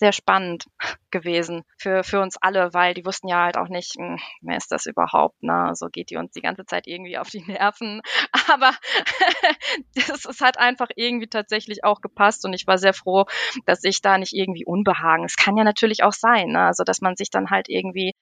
sehr 0.00 0.12
spannend 0.12 0.64
gewesen 1.10 1.62
für, 1.76 2.02
für 2.02 2.20
uns 2.20 2.36
alle, 2.40 2.72
weil 2.72 2.94
die 2.94 3.04
wussten 3.04 3.28
ja 3.28 3.44
halt 3.44 3.58
auch 3.58 3.68
nicht, 3.68 3.96
hm, 3.96 4.18
wer 4.40 4.56
ist 4.56 4.72
das 4.72 4.86
überhaupt, 4.86 5.42
ne? 5.42 5.72
So 5.74 5.88
geht 5.88 6.08
die 6.10 6.16
uns 6.16 6.32
die 6.32 6.40
ganze 6.40 6.64
Zeit 6.64 6.86
irgendwie 6.86 7.18
auf 7.18 7.28
die 7.28 7.42
Nerven. 7.42 8.00
Aber 8.50 8.72
es, 9.94 10.24
es 10.24 10.40
hat 10.40 10.58
einfach 10.58 10.88
irgendwie 10.96 11.28
tatsächlich 11.28 11.84
auch 11.84 12.00
gepasst 12.00 12.44
und 12.46 12.54
ich 12.54 12.66
war 12.66 12.78
sehr 12.78 12.94
froh, 12.94 13.26
dass 13.66 13.84
ich 13.84 14.00
da 14.00 14.16
nicht 14.16 14.32
irgendwie 14.32 14.64
unbehagen. 14.64 15.24
Es 15.24 15.36
kann 15.36 15.56
ja 15.58 15.64
natürlich 15.64 16.02
auch 16.02 16.14
sein, 16.14 16.48
ne? 16.48 16.62
Also 16.64 16.82
dass 16.82 17.02
man 17.02 17.14
sich 17.16 17.30
dann 17.30 17.50
halt 17.50 17.68
irgendwie 17.68 18.12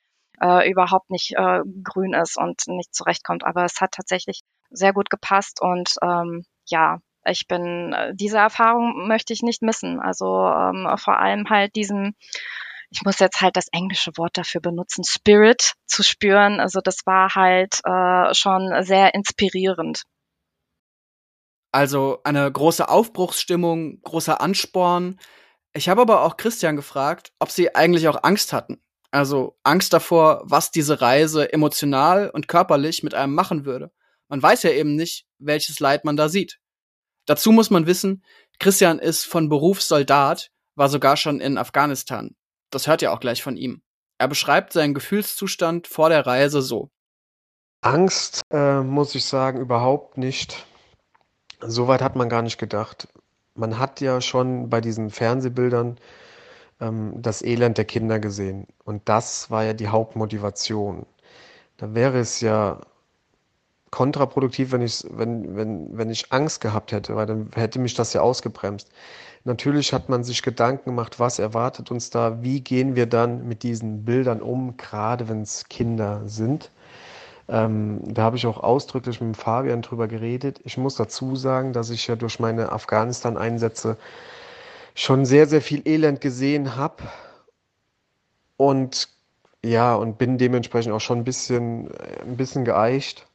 äh, 0.40 0.68
überhaupt 0.68 1.10
nicht 1.10 1.34
äh, 1.36 1.60
grün 1.84 2.12
ist 2.12 2.36
und 2.36 2.66
nicht 2.66 2.92
zurechtkommt. 2.92 3.44
Aber 3.44 3.64
es 3.64 3.80
hat 3.80 3.92
tatsächlich 3.92 4.40
sehr 4.70 4.92
gut 4.92 5.10
gepasst 5.10 5.60
und 5.62 5.94
ähm, 6.02 6.44
ja, 6.66 6.98
ich 7.30 7.46
bin, 7.46 7.92
äh, 7.92 8.12
diese 8.14 8.38
Erfahrung 8.38 9.06
möchte 9.08 9.32
ich 9.32 9.42
nicht 9.42 9.62
missen. 9.62 10.00
Also 10.00 10.26
ähm, 10.26 10.88
vor 10.96 11.18
allem 11.18 11.48
halt 11.50 11.76
diesen, 11.76 12.14
ich 12.90 13.02
muss 13.04 13.18
jetzt 13.18 13.40
halt 13.40 13.56
das 13.56 13.68
englische 13.72 14.12
Wort 14.16 14.36
dafür 14.38 14.60
benutzen, 14.60 15.04
Spirit 15.04 15.74
zu 15.86 16.02
spüren. 16.02 16.60
Also 16.60 16.80
das 16.82 17.06
war 17.06 17.34
halt 17.34 17.80
äh, 17.84 18.34
schon 18.34 18.72
sehr 18.82 19.14
inspirierend. 19.14 20.02
Also 21.72 22.20
eine 22.24 22.50
große 22.50 22.88
Aufbruchsstimmung, 22.88 24.00
großer 24.02 24.40
Ansporn. 24.40 25.20
Ich 25.74 25.88
habe 25.88 26.00
aber 26.00 26.22
auch 26.22 26.36
Christian 26.36 26.76
gefragt, 26.76 27.32
ob 27.38 27.50
sie 27.50 27.74
eigentlich 27.74 28.08
auch 28.08 28.22
Angst 28.22 28.52
hatten. 28.52 28.80
Also 29.10 29.58
Angst 29.62 29.92
davor, 29.92 30.42
was 30.44 30.70
diese 30.70 31.00
Reise 31.00 31.52
emotional 31.52 32.30
und 32.30 32.48
körperlich 32.48 33.02
mit 33.02 33.14
einem 33.14 33.34
machen 33.34 33.64
würde. 33.64 33.90
Man 34.28 34.42
weiß 34.42 34.62
ja 34.64 34.70
eben 34.70 34.96
nicht, 34.96 35.26
welches 35.38 35.80
Leid 35.80 36.04
man 36.04 36.16
da 36.16 36.28
sieht. 36.28 36.58
Dazu 37.28 37.52
muss 37.52 37.68
man 37.68 37.86
wissen, 37.86 38.24
Christian 38.58 38.98
ist 38.98 39.26
von 39.26 39.50
Beruf 39.50 39.82
Soldat, 39.82 40.50
war 40.76 40.88
sogar 40.88 41.18
schon 41.18 41.40
in 41.40 41.58
Afghanistan. 41.58 42.34
Das 42.70 42.86
hört 42.86 43.02
ihr 43.02 43.12
auch 43.12 43.20
gleich 43.20 43.42
von 43.42 43.58
ihm. 43.58 43.82
Er 44.16 44.28
beschreibt 44.28 44.72
seinen 44.72 44.94
Gefühlszustand 44.94 45.88
vor 45.88 46.08
der 46.08 46.26
Reise 46.26 46.62
so. 46.62 46.90
Angst, 47.82 48.40
äh, 48.50 48.80
muss 48.80 49.14
ich 49.14 49.26
sagen, 49.26 49.60
überhaupt 49.60 50.16
nicht. 50.16 50.66
Soweit 51.60 52.00
hat 52.00 52.16
man 52.16 52.30
gar 52.30 52.40
nicht 52.40 52.56
gedacht. 52.56 53.08
Man 53.54 53.78
hat 53.78 54.00
ja 54.00 54.22
schon 54.22 54.70
bei 54.70 54.80
diesen 54.80 55.10
Fernsehbildern 55.10 55.98
ähm, 56.80 57.12
das 57.20 57.42
Elend 57.42 57.76
der 57.76 57.84
Kinder 57.84 58.20
gesehen. 58.20 58.68
Und 58.84 59.06
das 59.10 59.50
war 59.50 59.64
ja 59.64 59.74
die 59.74 59.88
Hauptmotivation. 59.88 61.04
Da 61.76 61.94
wäre 61.94 62.20
es 62.20 62.40
ja 62.40 62.80
kontraproduktiv, 63.90 64.72
wenn 64.72 64.82
ich, 64.82 65.04
wenn, 65.10 65.56
wenn, 65.56 65.96
wenn 65.96 66.10
ich 66.10 66.32
Angst 66.32 66.60
gehabt 66.60 66.92
hätte, 66.92 67.16
weil 67.16 67.26
dann 67.26 67.50
hätte 67.54 67.78
mich 67.78 67.94
das 67.94 68.12
ja 68.12 68.20
ausgebremst. 68.20 68.90
Natürlich 69.44 69.92
hat 69.92 70.08
man 70.08 70.24
sich 70.24 70.42
Gedanken 70.42 70.90
gemacht, 70.90 71.20
was 71.20 71.38
erwartet 71.38 71.90
uns 71.90 72.10
da, 72.10 72.42
wie 72.42 72.60
gehen 72.60 72.96
wir 72.96 73.06
dann 73.06 73.46
mit 73.48 73.62
diesen 73.62 74.04
Bildern 74.04 74.42
um, 74.42 74.76
gerade 74.76 75.28
wenn 75.28 75.42
es 75.42 75.68
Kinder 75.68 76.22
sind. 76.26 76.70
Ähm, 77.48 78.00
da 78.04 78.22
habe 78.22 78.36
ich 78.36 78.46
auch 78.46 78.62
ausdrücklich 78.62 79.20
mit 79.20 79.36
Fabian 79.36 79.80
drüber 79.80 80.06
geredet. 80.06 80.60
Ich 80.64 80.76
muss 80.76 80.96
dazu 80.96 81.34
sagen, 81.34 81.72
dass 81.72 81.88
ich 81.90 82.06
ja 82.06 82.16
durch 82.16 82.40
meine 82.40 82.72
Afghanistan-Einsätze 82.72 83.96
schon 84.94 85.24
sehr, 85.24 85.46
sehr 85.46 85.62
viel 85.62 85.86
Elend 85.88 86.20
gesehen 86.20 86.76
habe 86.76 87.04
und 88.56 89.08
ja, 89.64 89.94
und 89.94 90.18
bin 90.18 90.38
dementsprechend 90.38 90.92
auch 90.92 91.00
schon 91.00 91.18
ein 91.18 91.24
bisschen, 91.24 91.90
ein 92.22 92.36
bisschen 92.36 92.64
geeicht. 92.64 93.26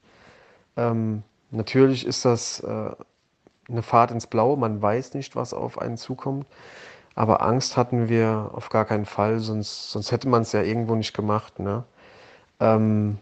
Ähm, 0.77 1.23
natürlich 1.51 2.05
ist 2.05 2.25
das 2.25 2.59
äh, 2.61 2.91
eine 3.69 3.83
Fahrt 3.83 4.11
ins 4.11 4.27
Blaue, 4.27 4.57
man 4.57 4.81
weiß 4.81 5.13
nicht, 5.13 5.35
was 5.35 5.53
auf 5.53 5.79
einen 5.79 5.97
zukommt. 5.97 6.45
Aber 7.15 7.43
Angst 7.43 7.77
hatten 7.77 8.09
wir 8.09 8.51
auf 8.53 8.69
gar 8.69 8.85
keinen 8.85 9.05
Fall, 9.05 9.39
sonst, 9.39 9.91
sonst 9.91 10.11
hätte 10.11 10.27
man 10.27 10.41
es 10.41 10.51
ja 10.51 10.63
irgendwo 10.63 10.95
nicht 10.95 11.13
gemacht. 11.13 11.59
Ne? 11.59 11.83
Ähm, 12.59 13.19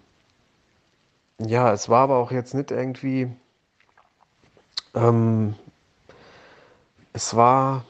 ja, 1.40 1.74
es 1.74 1.90
war 1.90 2.04
aber 2.04 2.18
auch 2.18 2.32
jetzt 2.32 2.54
nicht 2.54 2.72
irgendwie. 2.72 3.30
Ähm, 4.96 5.56
es 7.14 7.36
war 7.36 7.84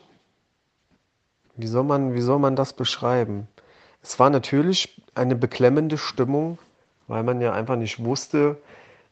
wie 1.62 1.68
soll 1.68 1.84
man, 1.84 2.13
wie 2.13 2.22
soll 2.22 2.39
man 2.39 2.56
das 2.56 2.74
beschreiben? 2.74 3.48
Es 4.01 4.20
war 4.20 4.30
natürlich 4.30 5.01
eine 5.13 5.36
beklemmende 5.36 5.98
Stimmung, 5.98 6.58
weil 7.08 7.24
man 7.24 7.41
ja 7.41 7.53
einfach 7.53 7.75
nicht 7.75 8.03
wusste, 8.03 8.58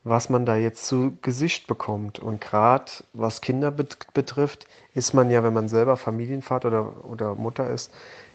was 0.09 0.29
man 0.29 0.45
da 0.45 0.55
jetzt 0.55 0.85
zu 0.85 1.17
Gesicht 1.21 1.67
bekommt. 1.67 2.19
Und 2.19 2.41
gerade 2.41 2.91
was 3.13 3.41
Kinder 3.41 3.71
bet 3.71 4.13
betrifft, 4.13 4.65
ist 4.93 5.13
man 5.13 5.29
ja, 5.29 5.43
wenn 5.43 5.53
man 5.53 5.69
selber 5.69 5.97
Familienvater 5.97 6.67
oder, 6.67 7.05
oder 7.05 7.35
Mutter 7.35 7.69
ist, 7.69 7.91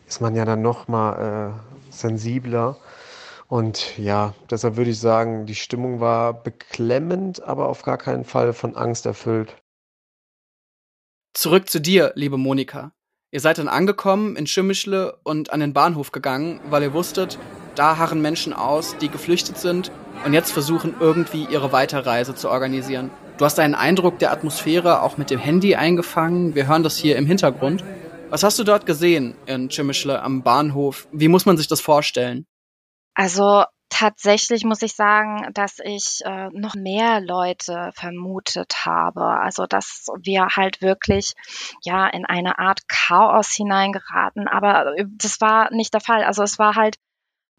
ist 0.07 0.21
man 0.21 0.35
ja 0.35 0.45
dann 0.45 0.63
noch 0.63 0.89
mal 0.89 1.59
äh, 1.59 1.93
sensibler. 1.93 2.77
Und 3.49 3.99
ja, 3.99 4.35
deshalb 4.51 4.77
würde 4.77 4.91
ich 4.91 4.99
sagen, 4.99 5.47
die 5.47 5.55
Stimmung 5.55 6.01
war 6.01 6.33
beklemmend, 6.33 7.43
aber 7.43 7.69
auf 7.69 7.83
gar 7.83 7.99
keinen 7.99 8.25
Fall 8.25 8.53
von 8.53 8.75
Angst 8.77 9.05
erfüllt. 9.07 9.57
Zurück 11.35 11.69
zu 11.69 11.81
dir, 11.81 12.13
liebe 12.15 12.39
Monika. 12.39 12.93
Ihr 13.33 13.41
seid 13.41 13.59
dann 13.59 13.69
angekommen 13.69 14.37
in 14.37 14.47
Schimmischle 14.47 15.19
und 15.25 15.53
an 15.53 15.59
den 15.59 15.73
Bahnhof 15.73 16.13
gegangen, 16.13 16.61
weil 16.71 16.85
ihr 16.85 16.93
wusstet, 16.93 17.39
da 17.75 17.99
harren 17.99 18.21
Menschen 18.21 18.53
aus, 18.53 18.97
die 18.99 19.09
geflüchtet 19.09 19.59
sind 19.59 19.91
und 20.25 20.33
jetzt 20.33 20.53
versuchen 20.53 20.95
irgendwie 21.01 21.47
ihre 21.51 21.73
Weiterreise 21.73 22.35
zu 22.35 22.51
organisieren. 22.51 23.11
Du 23.37 23.45
hast 23.45 23.59
einen 23.59 23.75
Eindruck 23.75 24.19
der 24.21 24.33
Atmosphäre 24.33 25.03
auch 25.03 25.17
mit 25.17 25.31
dem 25.31 25.41
Handy 25.41 25.75
eingefangen. 25.75 26.55
Wir 26.55 26.69
hören 26.69 26.85
das 26.85 26.97
hier 26.97 27.17
im 27.17 27.27
Hintergrund. 27.27 27.83
Was 28.31 28.43
hast 28.43 28.59
du 28.59 28.65
dort 28.65 28.87
gesehen 28.87 29.37
in 29.47 29.69
Chimischle 29.69 30.23
am 30.23 30.43
Bahnhof? 30.43 31.09
Wie 31.13 31.29
muss 31.29 31.47
man 31.47 31.57
sich 31.57 31.69
das 31.69 31.81
vorstellen? 31.81 32.47
Also 33.15 33.65
tatsächlich 33.91 34.65
muss 34.65 34.83
ich 34.83 34.95
sagen, 34.95 35.49
dass 35.55 35.79
ich 35.79 36.21
äh, 36.25 36.49
noch 36.53 36.75
mehr 36.75 37.21
Leute 37.21 37.93
vermutet 37.95 38.85
habe. 38.85 39.25
Also 39.25 39.67
dass 39.67 40.07
wir 40.21 40.49
halt 40.57 40.83
wirklich 40.83 41.35
ja 41.83 42.07
in 42.09 42.25
eine 42.25 42.59
Art 42.59 42.89
Chaos 42.89 43.53
hineingeraten. 43.53 44.49
Aber 44.49 44.97
äh, 44.97 45.05
das 45.17 45.41
war 45.41 45.73
nicht 45.73 45.95
der 45.95 46.01
Fall. 46.01 46.25
Also 46.25 46.43
es 46.43 46.59
war 46.59 46.75
halt 46.75 46.97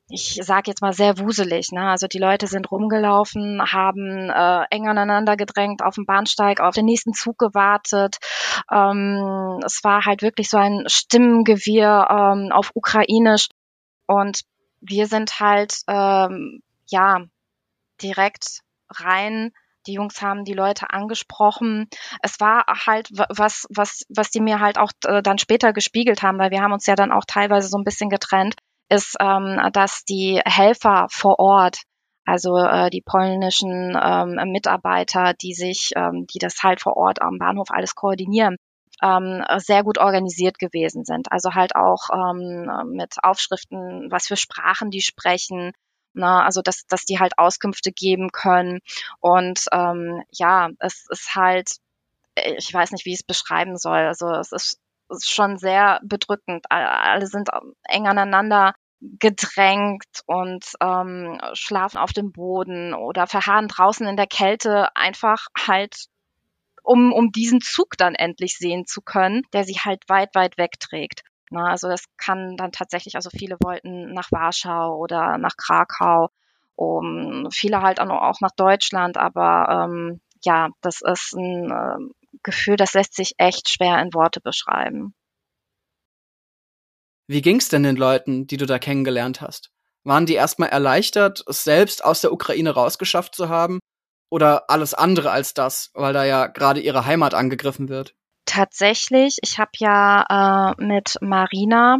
ich 0.07 0.39
sage 0.43 0.69
jetzt 0.69 0.81
mal 0.81 0.93
sehr 0.93 1.17
wuselig. 1.17 1.71
Ne? 1.71 1.81
Also 1.81 2.07
die 2.07 2.19
Leute 2.19 2.47
sind 2.47 2.69
rumgelaufen, 2.71 3.61
haben 3.61 4.29
äh, 4.29 4.65
eng 4.69 4.87
aneinander 4.87 5.35
gedrängt 5.35 5.83
auf 5.83 5.95
dem 5.95 6.05
Bahnsteig, 6.05 6.59
auf 6.59 6.75
den 6.75 6.85
nächsten 6.85 7.13
Zug 7.13 7.39
gewartet. 7.39 8.17
Ähm, 8.71 9.59
es 9.65 9.83
war 9.83 10.05
halt 10.05 10.21
wirklich 10.21 10.49
so 10.49 10.57
ein 10.57 10.83
Stimmengewirr 10.87 12.07
ähm, 12.09 12.51
auf 12.51 12.71
Ukrainisch. 12.75 13.47
Und 14.05 14.41
wir 14.79 15.07
sind 15.07 15.39
halt 15.39 15.79
ähm, 15.87 16.61
ja 16.87 17.21
direkt 18.01 18.61
rein. 18.89 19.51
Die 19.87 19.93
Jungs 19.93 20.21
haben 20.21 20.45
die 20.45 20.53
Leute 20.53 20.91
angesprochen. 20.91 21.87
Es 22.21 22.39
war 22.39 22.65
halt 22.67 23.09
was, 23.11 23.65
was, 23.69 24.05
was 24.09 24.29
die 24.29 24.41
mir 24.41 24.59
halt 24.59 24.77
auch 24.77 24.91
äh, 25.05 25.23
dann 25.23 25.39
später 25.39 25.73
gespiegelt 25.73 26.21
haben, 26.21 26.37
weil 26.37 26.51
wir 26.51 26.61
haben 26.61 26.73
uns 26.73 26.85
ja 26.85 26.95
dann 26.95 27.11
auch 27.11 27.25
teilweise 27.27 27.67
so 27.67 27.77
ein 27.77 27.83
bisschen 27.83 28.09
getrennt, 28.09 28.55
ist, 28.89 29.15
ähm, 29.19 29.59
dass 29.73 30.03
die 30.05 30.41
Helfer 30.45 31.07
vor 31.09 31.39
Ort, 31.39 31.81
also 32.25 32.57
äh, 32.57 32.89
die 32.89 33.01
polnischen 33.01 33.97
ähm, 34.01 34.51
Mitarbeiter, 34.51 35.33
die 35.33 35.53
sich, 35.53 35.91
ähm, 35.95 36.27
die 36.33 36.39
das 36.39 36.63
halt 36.63 36.81
vor 36.81 36.97
Ort 36.97 37.21
am 37.21 37.37
Bahnhof 37.37 37.69
alles 37.71 37.95
koordinieren, 37.95 38.57
ähm, 39.01 39.43
sehr 39.57 39.83
gut 39.83 39.97
organisiert 39.97 40.59
gewesen 40.59 41.05
sind. 41.05 41.31
Also 41.31 41.53
halt 41.53 41.75
auch 41.75 42.09
ähm, 42.13 42.69
mit 42.91 43.15
Aufschriften, 43.23 44.09
was 44.11 44.27
für 44.27 44.37
Sprachen 44.37 44.89
die 44.89 45.01
sprechen. 45.01 45.73
Ne? 46.13 46.43
Also 46.43 46.61
dass, 46.61 46.85
dass 46.87 47.05
die 47.05 47.19
halt 47.19 47.37
Auskünfte 47.37 47.91
geben 47.91 48.31
können. 48.31 48.79
Und 49.19 49.65
ähm, 49.71 50.23
ja, 50.31 50.69
es 50.79 51.05
ist 51.09 51.35
halt, 51.35 51.77
ich 52.35 52.73
weiß 52.73 52.91
nicht, 52.91 53.05
wie 53.05 53.11
ich 53.11 53.19
es 53.19 53.23
beschreiben 53.23 53.77
soll. 53.77 53.99
Also 53.99 54.29
es 54.31 54.51
ist 54.51 54.79
schon 55.23 55.57
sehr 55.57 55.99
bedrückend. 56.03 56.65
Alle 56.69 57.27
sind 57.27 57.49
eng 57.83 58.07
aneinander 58.07 58.73
gedrängt 59.01 60.21
und 60.25 60.65
ähm, 60.81 61.39
schlafen 61.53 61.97
auf 61.97 62.13
dem 62.13 62.31
Boden 62.31 62.93
oder 62.93 63.27
verharren 63.27 63.67
draußen 63.67 64.07
in 64.07 64.17
der 64.17 64.27
Kälte 64.27 64.95
einfach 64.95 65.47
halt 65.67 66.07
um, 66.85 67.11
um 67.11 67.31
diesen 67.31 67.61
Zug 67.61 67.97
dann 67.97 68.15
endlich 68.15 68.57
sehen 68.57 68.85
zu 68.85 69.01
können, 69.01 69.41
der 69.53 69.63
sie 69.63 69.79
halt 69.83 70.07
weit, 70.07 70.35
weit 70.35 70.57
wegträgt. 70.57 71.23
Na, 71.49 71.69
also 71.69 71.87
das 71.87 72.05
kann 72.17 72.57
dann 72.57 72.71
tatsächlich, 72.71 73.15
also 73.15 73.29
viele 73.29 73.57
wollten 73.61 74.13
nach 74.13 74.31
Warschau 74.31 74.95
oder 74.97 75.37
nach 75.37 75.57
Krakau, 75.57 76.29
um, 76.75 77.49
viele 77.51 77.81
halt 77.81 77.99
auch 77.99 78.41
nach 78.41 78.51
Deutschland, 78.55 79.17
aber 79.17 79.87
ähm, 79.89 80.21
ja, 80.43 80.69
das 80.81 81.01
ist 81.01 81.33
ein 81.33 81.71
äh, 81.71 82.24
Gefühl, 82.45 82.77
das 82.77 82.93
lässt 82.93 83.13
sich 83.15 83.33
echt 83.37 83.69
schwer 83.69 84.01
in 84.01 84.13
Worte 84.13 84.39
beschreiben. 84.39 85.13
Wie 87.27 87.41
ging's 87.41 87.69
denn 87.69 87.83
den 87.83 87.97
Leuten, 87.97 88.47
die 88.47 88.57
du 88.57 88.65
da 88.65 88.79
kennengelernt 88.79 89.41
hast? 89.41 89.71
Waren 90.03 90.27
die 90.27 90.35
erstmal 90.35 90.69
erleichtert, 90.69 91.43
es 91.47 91.63
selbst 91.63 92.05
aus 92.05 92.21
der 92.21 92.31
Ukraine 92.31 92.69
rausgeschafft 92.69 93.35
zu 93.35 93.49
haben? 93.49 93.79
Oder 94.29 94.69
alles 94.69 94.93
andere 94.93 95.31
als 95.31 95.53
das, 95.53 95.91
weil 95.93 96.13
da 96.13 96.23
ja 96.23 96.47
gerade 96.47 96.79
ihre 96.79 97.05
Heimat 97.05 97.33
angegriffen 97.33 97.89
wird? 97.89 98.13
Tatsächlich, 98.45 99.39
ich 99.41 99.57
habe 99.57 99.71
ja 99.77 100.73
äh, 100.77 100.83
mit 100.83 101.17
Marina 101.21 101.97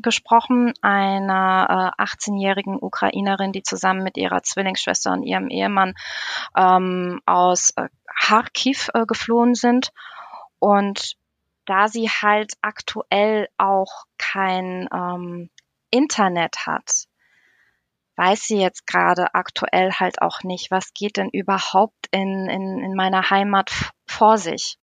gesprochen, 0.00 0.74
einer 0.82 1.94
äh, 1.98 2.02
18-jährigen 2.02 2.78
Ukrainerin, 2.80 3.52
die 3.52 3.62
zusammen 3.62 4.02
mit 4.02 4.16
ihrer 4.16 4.42
Zwillingsschwester 4.42 5.12
und 5.12 5.22
ihrem 5.22 5.48
Ehemann 5.48 5.94
ähm, 6.56 7.20
aus 7.26 7.72
äh, 7.76 7.88
Kharkiv 8.20 8.90
äh, 8.94 9.06
geflohen 9.06 9.54
sind. 9.54 9.90
Und 10.58 11.16
da 11.66 11.88
sie 11.88 12.08
halt 12.08 12.54
aktuell 12.62 13.48
auch 13.58 14.04
kein 14.16 14.88
ähm, 14.92 15.50
Internet 15.90 16.66
hat, 16.66 17.04
weiß 18.16 18.42
sie 18.42 18.58
jetzt 18.58 18.86
gerade 18.86 19.34
aktuell 19.34 19.92
halt 19.92 20.20
auch 20.20 20.42
nicht, 20.42 20.70
was 20.70 20.92
geht 20.92 21.16
denn 21.16 21.30
überhaupt 21.30 22.08
in, 22.10 22.48
in, 22.48 22.78
in 22.82 22.94
meiner 22.94 23.30
Heimat 23.30 23.70
vor 24.06 24.38
sich. 24.38 24.78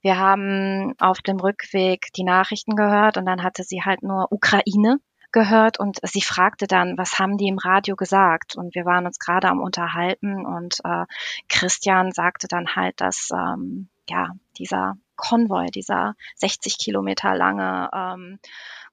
Wir 0.00 0.18
haben 0.18 0.94
auf 0.98 1.20
dem 1.20 1.38
Rückweg 1.38 2.08
die 2.16 2.24
Nachrichten 2.24 2.74
gehört 2.74 3.16
und 3.16 3.26
dann 3.26 3.42
hatte 3.42 3.62
sie 3.62 3.82
halt 3.84 4.02
nur 4.02 4.30
Ukraine 4.32 4.98
gehört 5.34 5.80
und 5.80 5.98
sie 6.04 6.22
fragte 6.22 6.66
dann, 6.66 6.96
was 6.96 7.18
haben 7.18 7.36
die 7.36 7.48
im 7.48 7.58
Radio 7.58 7.96
gesagt? 7.96 8.56
Und 8.56 8.74
wir 8.76 8.84
waren 8.86 9.04
uns 9.04 9.18
gerade 9.18 9.48
am 9.48 9.60
Unterhalten 9.60 10.46
und 10.46 10.78
äh, 10.84 11.04
Christian 11.48 12.12
sagte 12.12 12.46
dann 12.46 12.76
halt, 12.76 13.00
dass 13.00 13.30
ähm, 13.32 13.88
ja 14.08 14.30
dieser 14.58 14.94
Konvoi, 15.16 15.66
dieser 15.66 16.14
60 16.36 16.78
Kilometer 16.78 17.34
lange, 17.34 17.90
ähm, 17.92 18.38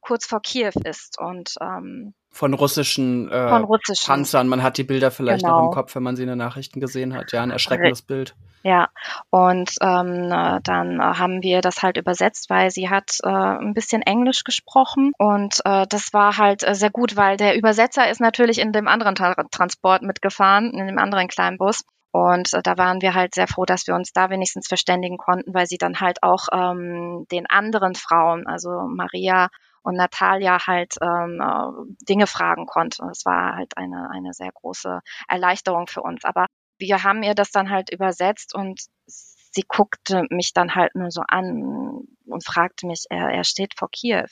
kurz 0.01 0.25
vor 0.25 0.41
Kiew 0.41 0.73
ist 0.83 1.19
und 1.19 1.53
ähm, 1.61 2.15
von 2.31 2.53
russischen, 2.53 3.29
äh, 3.29 3.49
von 3.49 3.65
russischen 3.65 4.07
Panzern. 4.07 4.47
Man 4.47 4.63
hat 4.63 4.77
die 4.77 4.83
Bilder 4.83 5.11
vielleicht 5.11 5.43
genau. 5.43 5.57
noch 5.57 5.59
im 5.59 5.69
genau. 5.69 5.81
Kopf, 5.81 5.95
wenn 5.95 6.03
man 6.03 6.15
sie 6.15 6.23
in 6.23 6.29
den 6.29 6.37
Nachrichten 6.37 6.79
gesehen 6.79 7.13
hat. 7.13 7.31
Ja, 7.33 7.43
ein 7.43 7.51
erschreckendes 7.51 8.01
Bild. 8.01 8.35
Ja, 8.63 8.89
und 9.31 9.71
ähm, 9.81 10.29
dann 10.63 11.01
haben 11.01 11.41
wir 11.41 11.61
das 11.61 11.81
halt 11.81 11.97
übersetzt, 11.97 12.49
weil 12.49 12.69
sie 12.69 12.89
hat 12.89 13.17
äh, 13.23 13.27
ein 13.27 13.73
bisschen 13.73 14.03
Englisch 14.03 14.43
gesprochen 14.43 15.13
und 15.17 15.61
äh, 15.65 15.87
das 15.89 16.13
war 16.13 16.37
halt 16.37 16.63
äh, 16.63 16.75
sehr 16.75 16.91
gut, 16.91 17.17
weil 17.17 17.37
der 17.37 17.57
Übersetzer 17.57 18.09
ist 18.09 18.21
natürlich 18.21 18.59
in 18.59 18.71
dem 18.71 18.87
anderen 18.87 19.15
Tra 19.15 19.33
Transport 19.49 20.03
mitgefahren, 20.03 20.71
in 20.71 20.85
dem 20.85 20.99
anderen 20.99 21.27
kleinen 21.27 21.57
Bus. 21.57 21.81
Und 22.11 22.53
äh, 22.53 22.61
da 22.61 22.77
waren 22.77 23.01
wir 23.01 23.15
halt 23.15 23.33
sehr 23.33 23.47
froh, 23.47 23.65
dass 23.65 23.87
wir 23.87 23.95
uns 23.95 24.13
da 24.13 24.29
wenigstens 24.29 24.67
verständigen 24.67 25.17
konnten, 25.17 25.53
weil 25.53 25.65
sie 25.65 25.77
dann 25.77 25.99
halt 25.99 26.21
auch 26.21 26.47
ähm, 26.51 27.25
den 27.31 27.49
anderen 27.49 27.95
Frauen, 27.95 28.45
also 28.45 28.69
Maria 28.87 29.47
und 29.83 29.95
Natalia 29.95 30.65
halt 30.65 30.95
ähm, 31.01 31.41
äh, 31.41 32.05
Dinge 32.05 32.27
fragen 32.27 32.65
konnte. 32.65 33.03
Es 33.11 33.25
war 33.25 33.55
halt 33.55 33.77
eine, 33.77 34.09
eine 34.11 34.33
sehr 34.33 34.51
große 34.51 35.01
Erleichterung 35.27 35.87
für 35.87 36.01
uns. 36.01 36.23
Aber 36.23 36.47
wir 36.77 37.03
haben 37.03 37.23
ihr 37.23 37.35
das 37.35 37.51
dann 37.51 37.69
halt 37.69 37.91
übersetzt 37.91 38.53
und 38.55 38.81
sie 39.05 39.63
guckte 39.67 40.25
mich 40.29 40.53
dann 40.53 40.75
halt 40.75 40.95
nur 40.95 41.11
so 41.11 41.21
an 41.27 42.07
und 42.25 42.45
fragte 42.45 42.87
mich, 42.87 43.05
er, 43.09 43.29
er 43.29 43.43
steht 43.43 43.77
vor 43.77 43.89
Kiew. 43.91 44.27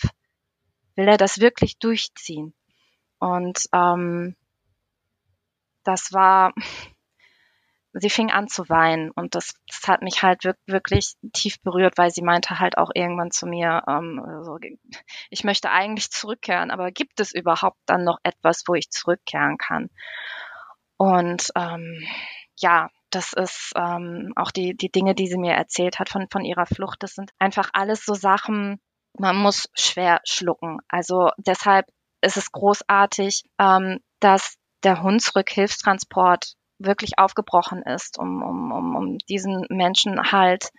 Will 0.96 1.08
er 1.08 1.18
das 1.18 1.39
wirklich 1.39 1.77
durchziehen? 1.79 2.53
Und 3.20 3.65
ähm, 3.74 4.36
das 5.84 6.13
war, 6.13 6.53
sie 7.93 8.10
fing 8.10 8.31
an 8.31 8.48
zu 8.48 8.69
weinen 8.69 9.12
und 9.12 9.36
das, 9.36 9.53
das 9.67 9.88
hat 9.88 10.01
mich 10.01 10.22
halt 10.22 10.43
wirklich 10.67 11.13
tief 11.34 11.60
berührt, 11.62 11.98
weil 11.98 12.12
sie 12.12 12.22
meinte 12.22 12.60
halt 12.60 12.77
auch 12.77 12.91
irgendwann 12.93 13.31
zu 13.31 13.48
mir, 13.48 13.84
ähm, 13.88 14.22
so, 14.43 14.58
ich 15.29 15.43
möchte 15.43 15.72
eigentlich 15.72 16.12
zurückkehren, 16.12 16.72
aber 16.72 16.91
gibt 16.91 17.19
es 17.19 17.34
überhaupt 17.34 17.79
dann 17.86 18.03
noch 18.03 18.19
etwas, 18.24 18.63
wo 18.67 18.75
ich 18.75 18.91
zurückkehren 18.91 19.58
kann? 19.58 19.90
Und 20.98 21.51
ähm, 21.55 22.03
ja, 22.57 22.90
das 23.09 23.33
ist 23.33 23.72
ähm, 23.75 24.33
auch 24.35 24.51
die, 24.51 24.75
die 24.75 24.92
Dinge, 24.92 25.16
die 25.16 25.27
sie 25.27 25.37
mir 25.37 25.53
erzählt 25.53 25.98
hat 25.98 26.09
von, 26.09 26.27
von 26.29 26.44
ihrer 26.44 26.66
Flucht. 26.66 27.01
Das 27.01 27.16
sind 27.16 27.31
einfach 27.40 27.70
alles 27.74 28.05
so 28.05 28.13
Sachen, 28.13 28.79
man 29.18 29.35
muss 29.35 29.70
schwer 29.74 30.22
schlucken. 30.25 30.79
Also 30.87 31.31
deshalb 31.37 31.87
ist 32.22 32.37
es 32.37 32.51
großartig, 32.51 33.44
ähm, 33.57 34.00
dass 34.20 34.57
der 34.83 35.01
Hunsrück-Hilfstransport 35.01 36.53
wirklich 36.79 37.20
aufgebrochen 37.20 37.83
ist, 37.83 38.18
um, 38.18 38.42
um, 38.42 38.72
um, 38.72 38.96
um 38.96 39.18
diesen 39.29 39.65
Menschen 39.70 40.31
halt 40.31 40.70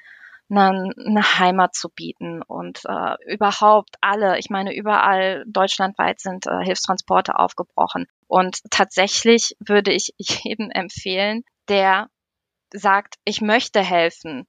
eine, 0.51 0.93
eine 1.07 1.39
Heimat 1.39 1.75
zu 1.75 1.89
bieten 1.89 2.43
und 2.43 2.81
äh, 2.87 3.15
überhaupt 3.33 3.97
alle, 4.01 4.39
ich 4.39 4.51
meine, 4.51 4.75
überall 4.75 5.45
deutschlandweit 5.47 6.21
sind 6.21 6.47
äh, 6.47 6.65
Hilfstransporte 6.65 7.39
aufgebrochen. 7.39 8.07
Und 8.27 8.61
tatsächlich 8.71 9.57
würde 9.61 9.93
ich 9.93 10.13
jedem 10.19 10.71
empfehlen, 10.71 11.45
der 11.69 12.09
sagt, 12.73 13.17
ich 13.25 13.41
möchte 13.41 13.81
helfen, 13.81 14.47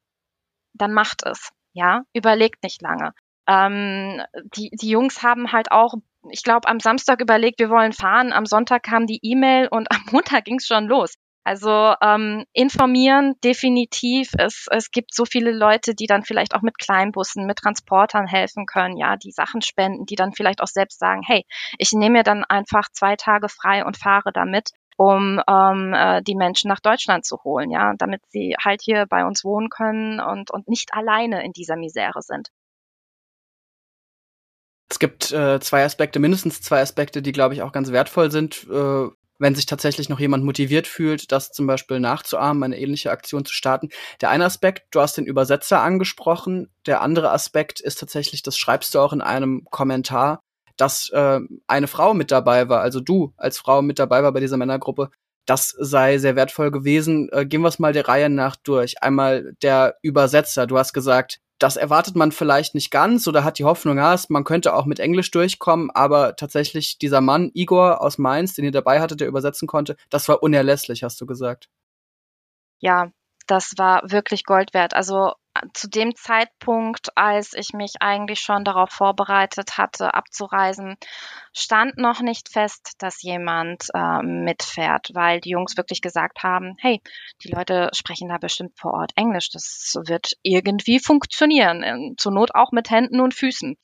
dann 0.74 0.94
macht 0.94 1.24
es. 1.26 1.52
Ja, 1.74 2.02
überlegt 2.14 2.64
nicht 2.64 2.82
lange. 2.82 3.14
Ähm, 3.48 4.22
die, 4.56 4.72
die 4.72 4.90
Jungs 4.90 5.24
haben 5.24 5.52
halt 5.52 5.72
auch, 5.72 5.94
ich 6.30 6.44
glaube, 6.44 6.68
am 6.68 6.80
Samstag 6.80 7.22
überlegt, 7.22 7.60
wir 7.60 7.70
wollen 7.70 7.94
fahren. 7.94 8.34
Am 8.34 8.46
Sonntag 8.46 8.84
kam 8.84 9.08
die 9.08 9.20
E-Mail 9.22 9.68
und 9.68 9.90
am 9.92 10.02
Montag 10.12 10.46
ging 10.46 10.58
es 10.58 10.68
schon 10.68 10.88
los. 10.88 11.16
Also 11.44 11.96
ähm, 12.02 12.46
informieren 12.54 13.34
definitiv. 13.44 14.32
Es, 14.38 14.68
es 14.70 14.92
gibt 14.92 15.14
so 15.14 15.26
viele 15.26 15.52
Leute, 15.52 15.96
die 15.96 16.06
dann 16.06 16.24
vielleicht 16.24 16.54
auch 16.54 16.62
mit 16.62 16.78
Kleinbussen, 16.78 17.48
mit 17.48 17.58
Transportern 17.58 18.28
helfen 18.28 18.68
können, 18.68 18.96
ja, 18.96 19.16
die 19.18 19.32
Sachen 19.32 19.62
spenden, 19.62 20.06
die 20.06 20.16
dann 20.16 20.34
vielleicht 20.34 20.62
auch 20.62 20.68
selbst 20.68 21.00
sagen, 21.00 21.24
hey, 21.26 21.46
ich 21.80 21.94
nehme 21.94 22.20
mir 22.20 22.24
dann 22.24 22.44
einfach 22.44 22.90
zwei 22.92 23.16
Tage 23.16 23.50
frei 23.50 23.84
und 23.84 23.98
fahre 23.98 24.32
damit, 24.32 24.70
um 24.98 25.42
ähm, 25.48 25.94
äh, 25.96 26.22
die 26.22 26.36
Menschen 26.36 26.68
nach 26.68 26.80
Deutschland 26.80 27.26
zu 27.26 27.44
holen, 27.44 27.72
ja, 27.72 27.94
damit 27.98 28.22
sie 28.30 28.56
halt 28.64 28.82
hier 28.84 29.08
bei 29.08 29.26
uns 29.26 29.44
wohnen 29.44 29.70
können 29.70 30.20
und, 30.20 30.52
und 30.52 30.68
nicht 30.68 30.94
alleine 30.94 31.44
in 31.44 31.54
dieser 31.54 31.76
Misere 31.76 32.22
sind. 32.22 32.50
Es 34.92 35.00
gibt 35.00 35.32
äh, 35.32 35.60
zwei 35.60 35.86
Aspekte, 35.86 36.20
mindestens 36.20 36.62
zwei 36.62 36.82
Aspekte, 36.82 37.24
die, 37.24 37.32
glaube 37.32 37.56
ich, 37.56 37.64
auch 37.64 37.72
ganz 37.72 37.92
wertvoll 37.92 38.30
sind, 38.30 38.68
äh, 38.70 39.08
wenn 39.42 39.56
sich 39.56 39.66
tatsächlich 39.66 40.08
noch 40.08 40.20
jemand 40.20 40.44
motiviert 40.44 40.86
fühlt, 40.86 41.32
das 41.32 41.52
zum 41.52 41.66
Beispiel 41.66 42.00
nachzuahmen, 42.00 42.62
eine 42.62 42.80
ähnliche 42.80 43.10
Aktion 43.10 43.44
zu 43.44 43.56
starten. 43.56 43.90
Der 44.22 44.30
eine 44.30 44.46
Aspekt, 44.46 44.84
du 44.92 45.02
hast 45.02 45.18
den 45.18 45.26
Übersetzer 45.26 45.82
angesprochen. 45.82 46.70
Der 46.86 47.02
andere 47.02 47.32
Aspekt 47.32 47.82
ist 47.82 48.00
tatsächlich, 48.00 48.44
das 48.44 48.56
schreibst 48.56 48.94
du 48.94 49.00
auch 49.00 49.14
in 49.14 49.22
einem 49.22 49.66
Kommentar, 49.72 50.42
dass 50.78 51.10
äh, 51.10 51.40
eine 51.66 51.88
Frau 51.88 52.14
mit 52.14 52.30
dabei 52.30 52.70
war, 52.70 52.82
also 52.82 53.00
du 53.00 53.34
als 53.36 53.58
Frau 53.58 53.82
mit 53.82 53.98
dabei 53.98 54.22
war 54.22 54.32
bei 54.32 54.40
dieser 54.42 54.58
Männergruppe. 54.58 55.10
Das 55.48 55.70
sei 55.70 56.20
sehr 56.20 56.36
wertvoll 56.36 56.70
gewesen. 56.70 57.28
Äh, 57.32 57.48
gehen 57.48 57.62
wir 57.62 57.68
es 57.68 57.80
mal 57.80 57.94
der 57.94 58.08
Reihe 58.08 58.30
nach 58.30 58.56
durch. 58.58 59.02
Einmal 59.02 59.54
der 59.64 59.96
Übersetzer. 60.04 60.68
Du 60.68 60.78
hast 60.78 60.94
gesagt, 60.94 61.40
das 61.62 61.76
erwartet 61.78 62.15
man 62.15 62.32
vielleicht 62.32 62.74
nicht 62.74 62.89
ganz 62.89 63.28
oder 63.28 63.43
hat 63.43 63.60
die 63.60 63.65
Hoffnung, 63.65 63.97
ja, 63.97 64.15
man 64.30 64.43
könnte 64.43 64.74
auch 64.74 64.86
mit 64.86 65.00
Englisch 65.00 65.30
durchkommen, 65.30 65.91
aber 65.91 66.36
tatsächlich 66.36 66.97
dieser 66.97 67.21
Mann, 67.21 67.52
Igor 67.54 68.02
aus 68.02 68.17
Mainz, 68.17 68.56
den 68.56 68.65
ihr 68.65 68.71
dabei 68.71 69.00
hattet, 69.00 69.21
der 69.21 69.28
übersetzen 69.28 69.67
konnte, 69.67 69.95
das 70.10 70.28
war 70.28 70.41
unerlässlich, 70.41 71.04
hast 71.04 71.21
du 71.21 71.28
gesagt. 71.28 71.69
Ja, 72.80 73.12
das 73.45 73.74
war 73.78 74.02
wirklich 74.10 74.43
Gold 74.43 74.74
wert. 74.74 74.95
Also 74.95 75.34
zu 75.74 75.90
dem 75.90 76.16
Zeitpunkt, 76.16 77.10
als 77.16 77.54
ich 77.54 77.74
mich 77.74 77.96
eigentlich 78.00 78.40
schon 78.40 78.64
darauf 78.64 78.90
vorbereitet 78.90 79.78
hatte, 79.78 80.14
abzureisen, 80.14 80.96
stand 81.54 81.98
noch 81.98 82.22
nicht 82.22 82.50
fest, 82.50 82.94
dass 83.00 83.22
jemand 83.22 83.88
äh, 83.94 84.22
mitfährt, 84.24 85.10
weil 85.14 85.42
die 85.42 85.50
Jungs 85.50 85.78
wirklich 85.78 86.02
gesagt 86.02 86.44
haben, 86.44 86.76
hey, 86.80 87.02
die 87.44 87.50
Leute 87.50 87.90
sprechen 87.94 88.30
da 88.30 88.38
bestimmt 88.38 88.80
vor 88.80 88.94
Ort 88.94 89.12
Englisch, 89.16 89.50
das 89.50 89.98
wird 90.06 90.32
irgendwie 90.42 91.00
funktionieren, 91.00 92.16
zur 92.18 92.32
Not 92.32 92.56
auch 92.56 92.72
mit 92.72 92.90
Händen 92.90 93.20
und 93.20 93.34
Füßen. 93.34 93.78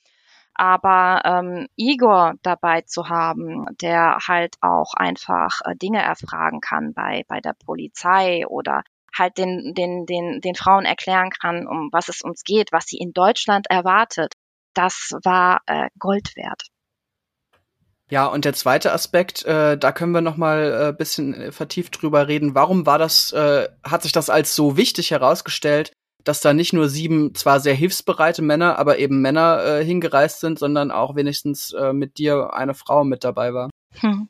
Aber 0.59 1.21
ähm, 1.23 1.67
Igor 1.75 2.33
dabei 2.41 2.81
zu 2.81 3.09
haben, 3.09 3.67
der 3.79 4.17
halt 4.27 4.55
auch 4.61 4.95
einfach 4.95 5.61
äh, 5.65 5.75
Dinge 5.75 6.01
erfragen 6.01 6.61
kann 6.61 6.93
bei, 6.95 7.25
bei 7.27 7.41
der 7.41 7.53
Polizei 7.53 8.43
oder 8.47 8.81
halt 9.17 9.37
den, 9.37 9.73
den, 9.73 10.05
den, 10.05 10.41
den 10.41 10.55
Frauen 10.55 10.85
erklären 10.85 11.29
kann, 11.29 11.67
um 11.67 11.89
was 11.91 12.09
es 12.09 12.21
uns 12.21 12.43
geht, 12.43 12.71
was 12.71 12.85
sie 12.85 12.97
in 12.97 13.13
Deutschland 13.13 13.67
erwartet, 13.69 14.33
das 14.73 15.11
war 15.23 15.61
äh, 15.65 15.89
Gold 15.99 16.35
wert. 16.35 16.63
Ja, 18.09 18.25
und 18.27 18.45
der 18.45 18.53
zweite 18.53 18.93
Aspekt, 18.93 19.43
äh, 19.45 19.77
da 19.77 19.91
können 19.91 20.13
wir 20.13 20.21
noch 20.21 20.37
mal 20.37 20.89
äh, 20.89 20.93
bisschen 20.93 21.51
vertieft 21.51 22.01
drüber 22.01 22.27
reden. 22.27 22.55
Warum 22.55 22.85
war 22.85 22.97
das, 22.97 23.33
äh, 23.33 23.67
hat 23.83 24.03
sich 24.03 24.13
das 24.13 24.29
als 24.29 24.55
so 24.55 24.77
wichtig 24.77 25.11
herausgestellt, 25.11 25.91
dass 26.23 26.39
da 26.39 26.53
nicht 26.53 26.71
nur 26.71 26.87
sieben 26.87 27.35
zwar 27.35 27.59
sehr 27.59 27.73
hilfsbereite 27.73 28.41
Männer, 28.41 28.79
aber 28.79 28.99
eben 28.99 29.21
Männer 29.21 29.63
äh, 29.63 29.83
hingereist 29.83 30.39
sind, 30.39 30.57
sondern 30.57 30.91
auch 30.91 31.15
wenigstens 31.15 31.73
äh, 31.73 31.91
mit 31.91 32.17
dir 32.17 32.53
eine 32.53 32.75
Frau 32.75 33.03
mit 33.03 33.25
dabei 33.25 33.53
war? 33.53 33.69
Hm. 33.99 34.29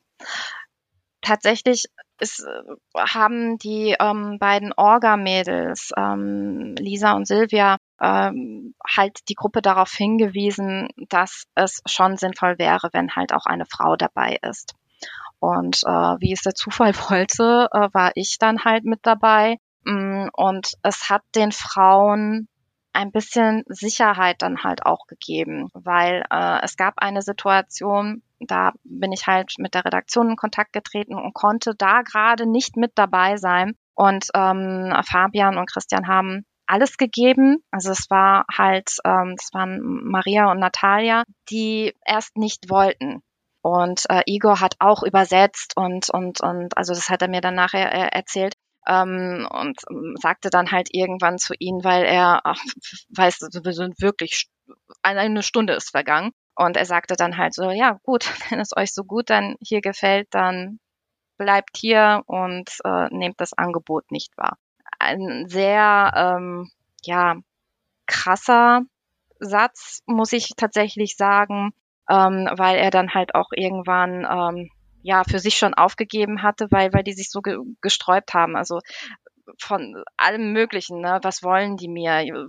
Tatsächlich 1.20 1.84
es 2.18 2.40
äh, 2.40 2.98
haben 2.98 3.58
die 3.58 3.96
ähm, 3.98 4.38
beiden 4.38 4.72
Orga-Mädels, 4.72 5.92
ähm, 5.96 6.74
Lisa 6.78 7.12
und 7.12 7.26
Silvia, 7.26 7.78
ähm, 8.00 8.74
halt 8.86 9.28
die 9.28 9.34
Gruppe 9.34 9.62
darauf 9.62 9.92
hingewiesen, 9.92 10.88
dass 11.08 11.44
es 11.54 11.80
schon 11.86 12.16
sinnvoll 12.16 12.58
wäre, 12.58 12.90
wenn 12.92 13.14
halt 13.14 13.32
auch 13.32 13.46
eine 13.46 13.66
Frau 13.66 13.96
dabei 13.96 14.38
ist. 14.42 14.74
Und 15.40 15.82
äh, 15.84 16.16
wie 16.20 16.32
es 16.32 16.42
der 16.42 16.54
Zufall 16.54 16.94
wollte, 17.10 17.68
äh, 17.72 17.88
war 17.92 18.12
ich 18.14 18.36
dann 18.38 18.64
halt 18.64 18.84
mit 18.84 19.00
dabei. 19.02 19.58
Mm, 19.84 20.28
und 20.32 20.72
es 20.82 21.08
hat 21.08 21.22
den 21.34 21.52
Frauen 21.52 22.48
ein 22.98 23.12
bisschen 23.12 23.62
Sicherheit 23.68 24.42
dann 24.42 24.64
halt 24.64 24.84
auch 24.84 25.06
gegeben, 25.06 25.68
weil 25.72 26.24
äh, 26.32 26.58
es 26.64 26.76
gab 26.76 26.94
eine 26.96 27.22
Situation, 27.22 28.22
da 28.40 28.72
bin 28.82 29.12
ich 29.12 29.28
halt 29.28 29.54
mit 29.58 29.74
der 29.74 29.84
Redaktion 29.84 30.30
in 30.30 30.36
Kontakt 30.36 30.72
getreten 30.72 31.14
und 31.14 31.32
konnte 31.32 31.76
da 31.76 32.02
gerade 32.02 32.50
nicht 32.50 32.76
mit 32.76 32.92
dabei 32.96 33.36
sein. 33.36 33.76
Und 33.94 34.26
ähm, 34.34 34.92
Fabian 35.08 35.58
und 35.58 35.70
Christian 35.70 36.08
haben 36.08 36.44
alles 36.66 36.96
gegeben. 36.96 37.62
Also 37.70 37.92
es 37.92 38.10
war 38.10 38.44
halt, 38.52 38.96
ähm, 39.04 39.36
es 39.38 39.50
waren 39.52 39.80
Maria 40.04 40.50
und 40.50 40.58
Natalia, 40.58 41.22
die 41.50 41.94
erst 42.04 42.36
nicht 42.36 42.68
wollten. 42.68 43.22
Und 43.62 44.06
äh, 44.08 44.22
Igor 44.26 44.60
hat 44.60 44.74
auch 44.80 45.04
übersetzt 45.04 45.76
und 45.76 46.10
und 46.10 46.40
und 46.40 46.76
also 46.76 46.94
das 46.94 47.10
hat 47.10 47.22
er 47.22 47.28
mir 47.28 47.40
dann 47.40 47.54
nachher 47.54 47.92
äh, 47.92 48.08
erzählt 48.16 48.54
ähm, 48.88 49.46
und 49.50 49.80
ähm, 49.90 50.16
sagte 50.20 50.50
dann 50.50 50.72
halt 50.72 50.88
irgendwann 50.92 51.38
zu 51.38 51.54
ihnen, 51.58 51.84
weil 51.84 52.04
er 52.04 52.40
ach, 52.44 52.60
weiß, 53.10 53.48
wir 53.62 53.72
sind 53.72 54.00
wirklich 54.00 54.48
eine 55.02 55.42
Stunde 55.42 55.74
ist 55.74 55.90
vergangen 55.90 56.32
und 56.54 56.76
er 56.76 56.86
sagte 56.86 57.14
dann 57.14 57.36
halt 57.36 57.54
so, 57.54 57.70
ja 57.70 57.98
gut, 58.02 58.24
wenn 58.50 58.60
es 58.60 58.76
euch 58.76 58.92
so 58.92 59.04
gut 59.04 59.30
dann 59.30 59.56
hier 59.60 59.80
gefällt, 59.80 60.28
dann 60.30 60.80
bleibt 61.36 61.76
hier 61.76 62.22
und 62.26 62.70
äh, 62.84 63.08
nehmt 63.10 63.40
das 63.40 63.52
Angebot 63.52 64.10
nicht 64.10 64.36
wahr. 64.36 64.58
Ein 64.98 65.46
sehr, 65.48 66.12
ähm, 66.16 66.70
ja, 67.04 67.36
krasser 68.06 68.82
Satz, 69.38 70.00
muss 70.06 70.32
ich 70.32 70.54
tatsächlich 70.56 71.16
sagen, 71.16 71.72
ähm, 72.08 72.48
weil 72.56 72.76
er 72.78 72.90
dann 72.90 73.14
halt 73.14 73.34
auch 73.36 73.50
irgendwann 73.54 74.26
ähm, 74.28 74.70
ja 75.08 75.24
für 75.24 75.38
sich 75.38 75.56
schon 75.56 75.74
aufgegeben 75.74 76.42
hatte, 76.42 76.68
weil 76.70 76.92
weil 76.92 77.02
die 77.02 77.14
sich 77.14 77.30
so 77.30 77.40
ge 77.40 77.56
gesträubt 77.80 78.34
haben. 78.34 78.56
Also 78.56 78.80
von 79.58 80.04
allem 80.18 80.52
Möglichen. 80.52 81.00
Ne? 81.00 81.18
Was 81.22 81.42
wollen 81.42 81.76
die 81.76 81.88
mir? 81.88 82.46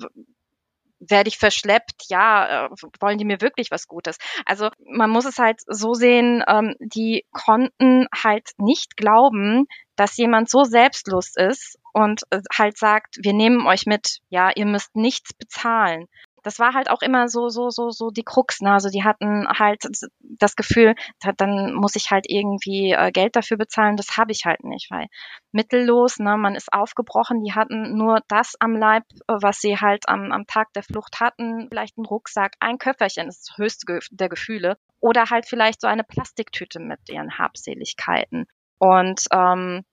werde 1.02 1.30
ich 1.30 1.38
verschleppt? 1.38 2.10
Ja, 2.10 2.66
äh, 2.66 2.70
wollen 3.00 3.18
die 3.18 3.24
mir 3.24 3.40
wirklich 3.40 3.72
was 3.72 3.88
Gutes? 3.88 4.18
Also 4.46 4.70
man 4.86 5.10
muss 5.10 5.24
es 5.24 5.38
halt 5.38 5.62
so 5.66 5.94
sehen, 5.94 6.44
ähm, 6.46 6.76
die 6.82 7.26
konnten 7.32 8.08
halt 8.14 8.50
nicht 8.58 8.98
glauben, 8.98 9.66
dass 9.96 10.18
jemand 10.18 10.50
so 10.50 10.66
selbstlos 10.66 11.38
ist 11.38 11.80
und 11.94 12.24
äh, 12.32 12.42
halt 12.54 12.78
sagt, 12.78 13.16
wir 13.22 13.32
nehmen 13.32 13.66
euch 13.66 13.86
mit, 13.86 14.20
ja, 14.28 14.52
ihr 14.54 14.66
müsst 14.66 14.94
nichts 14.98 15.34
bezahlen 15.34 16.08
das 16.44 16.60
war 16.60 16.74
halt 16.74 16.90
auch 16.90 17.02
immer 17.02 17.28
so, 17.28 17.50
so, 17.50 17.70
so, 17.70 17.90
so 17.90 18.10
die 18.10 18.24
Krux. 18.24 18.62
Ne? 18.62 18.72
Also 18.72 18.90
die 18.90 19.04
hatten 19.04 19.48
halt 19.48 19.84
das 20.22 20.56
Gefühl, 20.56 20.96
dann 21.38 21.74
muss 21.74 21.96
ich 21.96 22.12
halt 22.12 22.26
irgendwie 22.28 22.92
äh, 22.92 23.12
Geld 23.12 23.36
dafür 23.36 23.58
bezahlen. 23.58 23.98
Das 23.98 24.18
habe 24.18 24.32
ich 24.32 24.46
halt 24.46 24.64
nicht, 24.64 24.90
weil 24.92 25.08
mittellos, 25.52 26.20
ne, 26.20 26.38
man 26.38 26.56
ist 26.56 26.72
aufgebrochen. 26.72 27.44
Die 27.44 27.54
hatten 27.54 27.98
nur 27.98 28.22
das 28.28 28.56
am 28.60 28.76
Leib, 28.76 29.04
äh, 29.28 29.34
was 29.42 29.60
sie 29.60 29.78
halt 29.78 30.08
am, 30.08 30.32
am 30.32 30.46
Tag 30.46 30.74
der 30.74 30.84
Flucht 30.84 31.20
hatten. 31.20 31.68
Vielleicht 31.70 31.98
ein 31.98 32.06
Rucksack, 32.06 32.54
ein 32.60 32.78
Köfferchen, 32.78 33.28
das 33.28 33.38
ist 33.38 33.50
das 33.50 33.58
höchste 33.58 34.00
der 34.12 34.30
Gefühle. 34.30 34.78
Oder 35.00 35.26
halt 35.30 35.46
vielleicht 35.48 35.82
so 35.82 35.88
eine 35.88 36.04
Plastiktüte 36.04 36.80
mit 36.80 37.00
ihren 37.10 37.38
Habseligkeiten. 37.38 38.46
Und 38.80 39.26
ähm, 39.32 39.84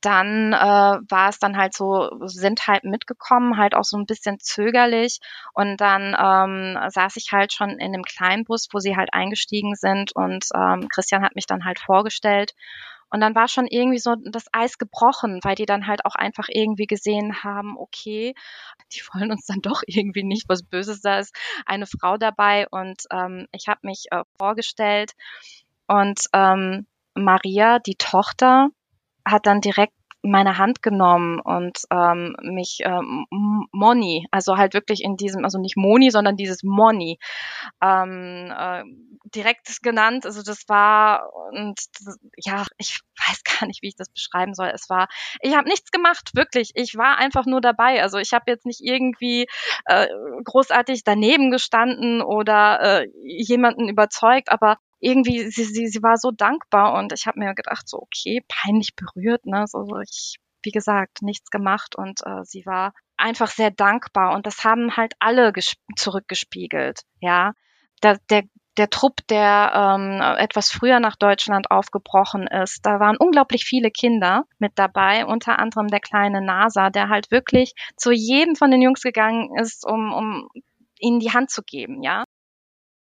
dann 0.00 0.52
äh, 0.52 0.56
war 0.56 1.28
es 1.28 1.38
dann 1.38 1.56
halt 1.56 1.74
so, 1.74 2.10
sind 2.24 2.66
halt 2.66 2.84
mitgekommen, 2.84 3.56
halt 3.56 3.74
auch 3.74 3.84
so 3.84 3.96
ein 3.96 4.06
bisschen 4.06 4.38
zögerlich. 4.40 5.20
Und 5.52 5.80
dann 5.80 6.16
ähm, 6.18 6.78
saß 6.90 7.16
ich 7.16 7.32
halt 7.32 7.52
schon 7.52 7.70
in 7.78 7.92
dem 7.92 8.02
kleinen 8.02 8.44
Bus, 8.44 8.68
wo 8.72 8.78
sie 8.78 8.96
halt 8.96 9.12
eingestiegen 9.12 9.74
sind. 9.74 10.12
Und 10.14 10.46
ähm, 10.54 10.88
Christian 10.88 11.22
hat 11.22 11.34
mich 11.34 11.46
dann 11.46 11.64
halt 11.64 11.78
vorgestellt. 11.78 12.54
Und 13.12 13.20
dann 13.20 13.34
war 13.34 13.48
schon 13.48 13.66
irgendwie 13.66 13.98
so 13.98 14.14
das 14.24 14.44
Eis 14.52 14.78
gebrochen, 14.78 15.40
weil 15.42 15.56
die 15.56 15.66
dann 15.66 15.86
halt 15.88 16.04
auch 16.04 16.14
einfach 16.14 16.46
irgendwie 16.48 16.86
gesehen 16.86 17.42
haben, 17.42 17.76
okay, 17.76 18.34
die 18.92 19.02
wollen 19.12 19.32
uns 19.32 19.46
dann 19.46 19.60
doch 19.60 19.82
irgendwie 19.86 20.22
nicht 20.22 20.48
was 20.48 20.62
Böses, 20.62 21.00
da 21.02 21.18
ist 21.18 21.34
eine 21.66 21.86
Frau 21.86 22.16
dabei. 22.16 22.68
Und 22.70 23.02
ähm, 23.10 23.46
ich 23.52 23.68
habe 23.68 23.80
mich 23.82 24.06
äh, 24.12 24.22
vorgestellt 24.38 25.12
und 25.88 26.20
ähm, 26.32 26.86
Maria, 27.14 27.80
die 27.80 27.96
Tochter, 27.96 28.68
hat 29.24 29.46
dann 29.46 29.60
direkt 29.60 29.92
meine 30.22 30.58
Hand 30.58 30.82
genommen 30.82 31.40
und 31.40 31.78
ähm, 31.90 32.36
mich 32.42 32.80
ähm, 32.84 33.26
Moni, 33.72 34.26
also 34.30 34.56
halt 34.56 34.74
wirklich 34.74 35.02
in 35.02 35.16
diesem, 35.16 35.44
also 35.44 35.58
nicht 35.58 35.76
Moni, 35.76 36.10
sondern 36.10 36.36
dieses 36.36 36.62
Moni 36.62 37.18
ähm, 37.82 38.52
äh, 38.54 38.84
direkt 39.34 39.82
genannt. 39.82 40.26
Also 40.26 40.42
das 40.42 40.68
war 40.68 41.30
und 41.52 41.80
ja, 42.36 42.64
ich 42.76 43.00
weiß 43.28 43.42
gar 43.60 43.66
nicht, 43.66 43.82
wie 43.82 43.88
ich 43.88 43.96
das 43.96 44.10
beschreiben 44.10 44.54
soll. 44.54 44.68
Es 44.68 44.90
war, 44.90 45.08
ich 45.40 45.56
habe 45.56 45.68
nichts 45.68 45.90
gemacht, 45.90 46.30
wirklich. 46.34 46.72
Ich 46.74 46.96
war 46.96 47.16
einfach 47.16 47.46
nur 47.46 47.60
dabei. 47.60 48.02
Also 48.02 48.18
ich 48.18 48.32
habe 48.32 48.44
jetzt 48.48 48.66
nicht 48.66 48.80
irgendwie 48.82 49.46
äh, 49.86 50.06
großartig 50.44 51.02
daneben 51.04 51.50
gestanden 51.50 52.20
oder 52.20 53.02
äh, 53.02 53.08
jemanden 53.22 53.88
überzeugt, 53.88 54.50
aber 54.50 54.76
irgendwie, 55.00 55.50
sie, 55.50 55.64
sie, 55.64 55.88
sie 55.88 56.02
war 56.02 56.16
so 56.16 56.30
dankbar 56.30 56.94
und 56.94 57.12
ich 57.12 57.26
habe 57.26 57.38
mir 57.40 57.54
gedacht, 57.54 57.88
so, 57.88 57.98
okay, 57.98 58.44
peinlich 58.48 58.94
berührt, 58.96 59.46
ne? 59.46 59.64
So, 59.66 59.86
ich, 60.02 60.36
wie 60.62 60.70
gesagt, 60.70 61.22
nichts 61.22 61.50
gemacht 61.50 61.96
und 61.96 62.20
äh, 62.24 62.44
sie 62.44 62.64
war 62.66 62.92
einfach 63.16 63.48
sehr 63.48 63.70
dankbar 63.70 64.34
und 64.34 64.46
das 64.46 64.64
haben 64.64 64.96
halt 64.96 65.14
alle 65.18 65.52
zurückgespiegelt, 65.96 67.00
ja. 67.20 67.52
Der, 68.02 68.18
der, 68.30 68.44
der 68.78 68.88
Trupp, 68.88 69.26
der 69.28 69.72
ähm, 69.74 70.20
etwas 70.38 70.70
früher 70.70 71.00
nach 71.00 71.16
Deutschland 71.16 71.70
aufgebrochen 71.70 72.46
ist, 72.46 72.86
da 72.86 72.98
waren 73.00 73.16
unglaublich 73.18 73.64
viele 73.64 73.90
Kinder 73.90 74.44
mit 74.58 74.72
dabei, 74.76 75.26
unter 75.26 75.58
anderem 75.58 75.88
der 75.88 76.00
kleine 76.00 76.40
NASA, 76.40 76.88
der 76.90 77.08
halt 77.08 77.30
wirklich 77.30 77.74
zu 77.96 78.10
jedem 78.10 78.56
von 78.56 78.70
den 78.70 78.80
Jungs 78.80 79.02
gegangen 79.02 79.50
ist, 79.58 79.86
um, 79.86 80.12
um 80.12 80.48
ihnen 80.98 81.20
die 81.20 81.32
Hand 81.32 81.50
zu 81.50 81.62
geben, 81.62 82.02
ja. 82.02 82.24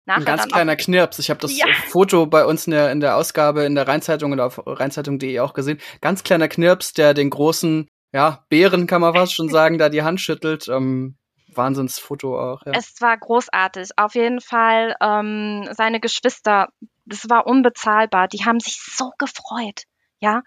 Nachher 0.06 0.20
ein 0.20 0.26
ganz 0.26 0.48
kleiner 0.48 0.76
Knirps. 0.76 1.20
Ich 1.20 1.30
habe 1.30 1.40
das 1.40 1.58
ja. 1.58 1.66
Foto 1.88 2.26
bei 2.26 2.46
uns 2.46 2.68
in 2.68 2.72
der, 2.72 2.92
in 2.92 3.00
der 3.00 3.16
Ausgabe 3.16 3.64
in 3.64 3.76
der 3.76 3.88
Rheinzeitung 3.88 4.34
oder 4.34 4.46
auf 4.46 4.62
rheinzeitung.de 4.66 5.40
auch 5.40 5.54
gesehen. 5.54 5.80
Ganz 6.02 6.24
kleiner 6.24 6.48
Knirps, 6.48 6.94
der 6.94 7.14
den 7.14 7.30
großen, 7.30 7.88
ja, 8.12 8.44
Bären 8.50 8.86
kann 8.86 9.02
man 9.02 9.14
fast 9.14 9.34
schon 9.34 9.50
sagen, 9.50 9.78
da 9.78 9.90
die 9.90 10.04
Hand 10.04 10.20
schüttelt. 10.20 10.68
Ähm, 10.68 11.16
Wahnsinnsfoto 11.56 12.40
auch. 12.40 12.66
Ja. 12.66 12.74
Es 12.76 13.00
war 13.00 13.18
großartig. 13.18 13.92
Auf 13.96 14.16
jeden 14.16 14.42
Fall 14.42 14.96
ähm, 15.02 15.70
seine 15.72 16.00
Geschwister, 16.00 16.70
das 17.06 17.30
war 17.30 17.48
unbezahlbar. 17.48 18.28
Die 18.28 18.44
haben 18.46 18.60
sich 18.60 18.80
so 18.82 19.12
gefreut 19.18 19.84
ja. 20.24 20.42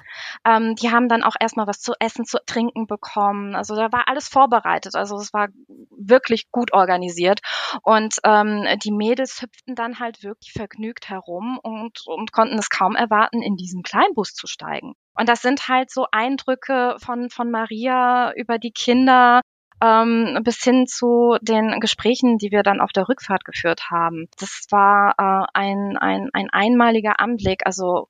Ähm, 0.46 0.74
die 0.74 0.90
haben 0.90 1.08
dann 1.08 1.22
auch 1.22 1.36
erstmal 1.38 1.66
was 1.66 1.80
zu 1.80 1.92
essen, 2.00 2.24
zu 2.24 2.38
trinken 2.46 2.86
bekommen. 2.86 3.54
Also 3.54 3.76
da 3.76 3.92
war 3.92 4.08
alles 4.08 4.26
vorbereitet. 4.26 4.94
Also 4.94 5.16
es 5.16 5.34
war 5.34 5.48
wirklich 5.90 6.50
gut 6.50 6.72
organisiert. 6.72 7.40
Und 7.82 8.16
ähm, 8.24 8.66
die 8.82 8.90
Mädels 8.90 9.42
hüpften 9.42 9.74
dann 9.74 10.00
halt 10.00 10.22
wirklich 10.22 10.52
vergnügt 10.52 11.10
herum 11.10 11.60
und, 11.62 12.00
und 12.06 12.32
konnten 12.32 12.58
es 12.58 12.70
kaum 12.70 12.96
erwarten, 12.96 13.42
in 13.42 13.56
diesen 13.56 13.82
Kleinbus 13.82 14.32
zu 14.32 14.46
steigen. 14.46 14.94
Und 15.14 15.28
das 15.28 15.42
sind 15.42 15.68
halt 15.68 15.90
so 15.90 16.06
Eindrücke 16.10 16.96
von, 16.98 17.28
von 17.28 17.50
Maria 17.50 18.32
über 18.34 18.58
die 18.58 18.72
Kinder, 18.72 19.42
ähm, 19.82 20.40
bis 20.42 20.62
hin 20.62 20.86
zu 20.86 21.36
den 21.42 21.80
Gesprächen, 21.80 22.38
die 22.38 22.50
wir 22.50 22.62
dann 22.62 22.80
auf 22.80 22.92
der 22.92 23.10
Rückfahrt 23.10 23.44
geführt 23.44 23.90
haben. 23.90 24.26
Das 24.38 24.64
war 24.70 25.14
äh, 25.18 25.46
ein, 25.52 25.98
ein, 25.98 26.30
ein 26.32 26.48
einmaliger 26.50 27.20
Anblick. 27.20 27.66
Also 27.66 28.08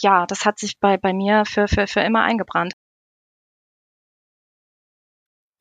ja, 0.00 0.26
das 0.26 0.44
hat 0.44 0.58
sich 0.58 0.78
bei, 0.78 0.96
bei 0.96 1.12
mir 1.12 1.44
für, 1.44 1.68
für, 1.68 1.86
für 1.86 2.00
immer 2.00 2.22
eingebrannt. 2.22 2.72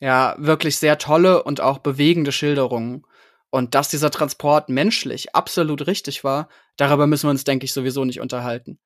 Ja, 0.01 0.35
wirklich 0.37 0.77
sehr 0.77 0.97
tolle 0.97 1.43
und 1.43 1.61
auch 1.61 1.79
bewegende 1.79 2.31
Schilderungen. 2.31 3.05
Und 3.49 3.73
dass 3.73 3.87
dieser 3.87 4.11
Transport 4.11 4.69
menschlich 4.69 5.33
absolut 5.33 5.87
richtig 5.87 6.23
war, 6.23 6.49
darüber 6.75 7.07
müssen 7.07 7.27
wir 7.27 7.31
uns, 7.31 7.45
denke 7.45 7.65
ich, 7.65 7.73
sowieso 7.73 8.03
nicht 8.03 8.19
unterhalten. 8.19 8.79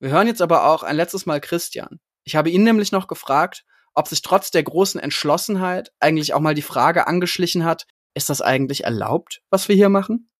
Wir 0.00 0.10
hören 0.10 0.26
jetzt 0.26 0.42
aber 0.42 0.66
auch 0.66 0.82
ein 0.82 0.96
letztes 0.96 1.26
Mal 1.26 1.40
Christian. 1.40 2.00
Ich 2.24 2.36
habe 2.36 2.50
ihn 2.50 2.64
nämlich 2.64 2.92
noch 2.92 3.08
gefragt, 3.08 3.64
ob 3.94 4.08
sich 4.08 4.22
trotz 4.22 4.50
der 4.50 4.62
großen 4.62 5.00
Entschlossenheit 5.00 5.92
eigentlich 6.00 6.34
auch 6.34 6.40
mal 6.40 6.54
die 6.54 6.62
Frage 6.62 7.06
angeschlichen 7.06 7.64
hat, 7.64 7.86
ist 8.14 8.30
das 8.30 8.40
eigentlich 8.40 8.84
erlaubt, 8.84 9.42
was 9.50 9.68
wir 9.68 9.76
hier 9.76 9.88
machen? 9.88 10.30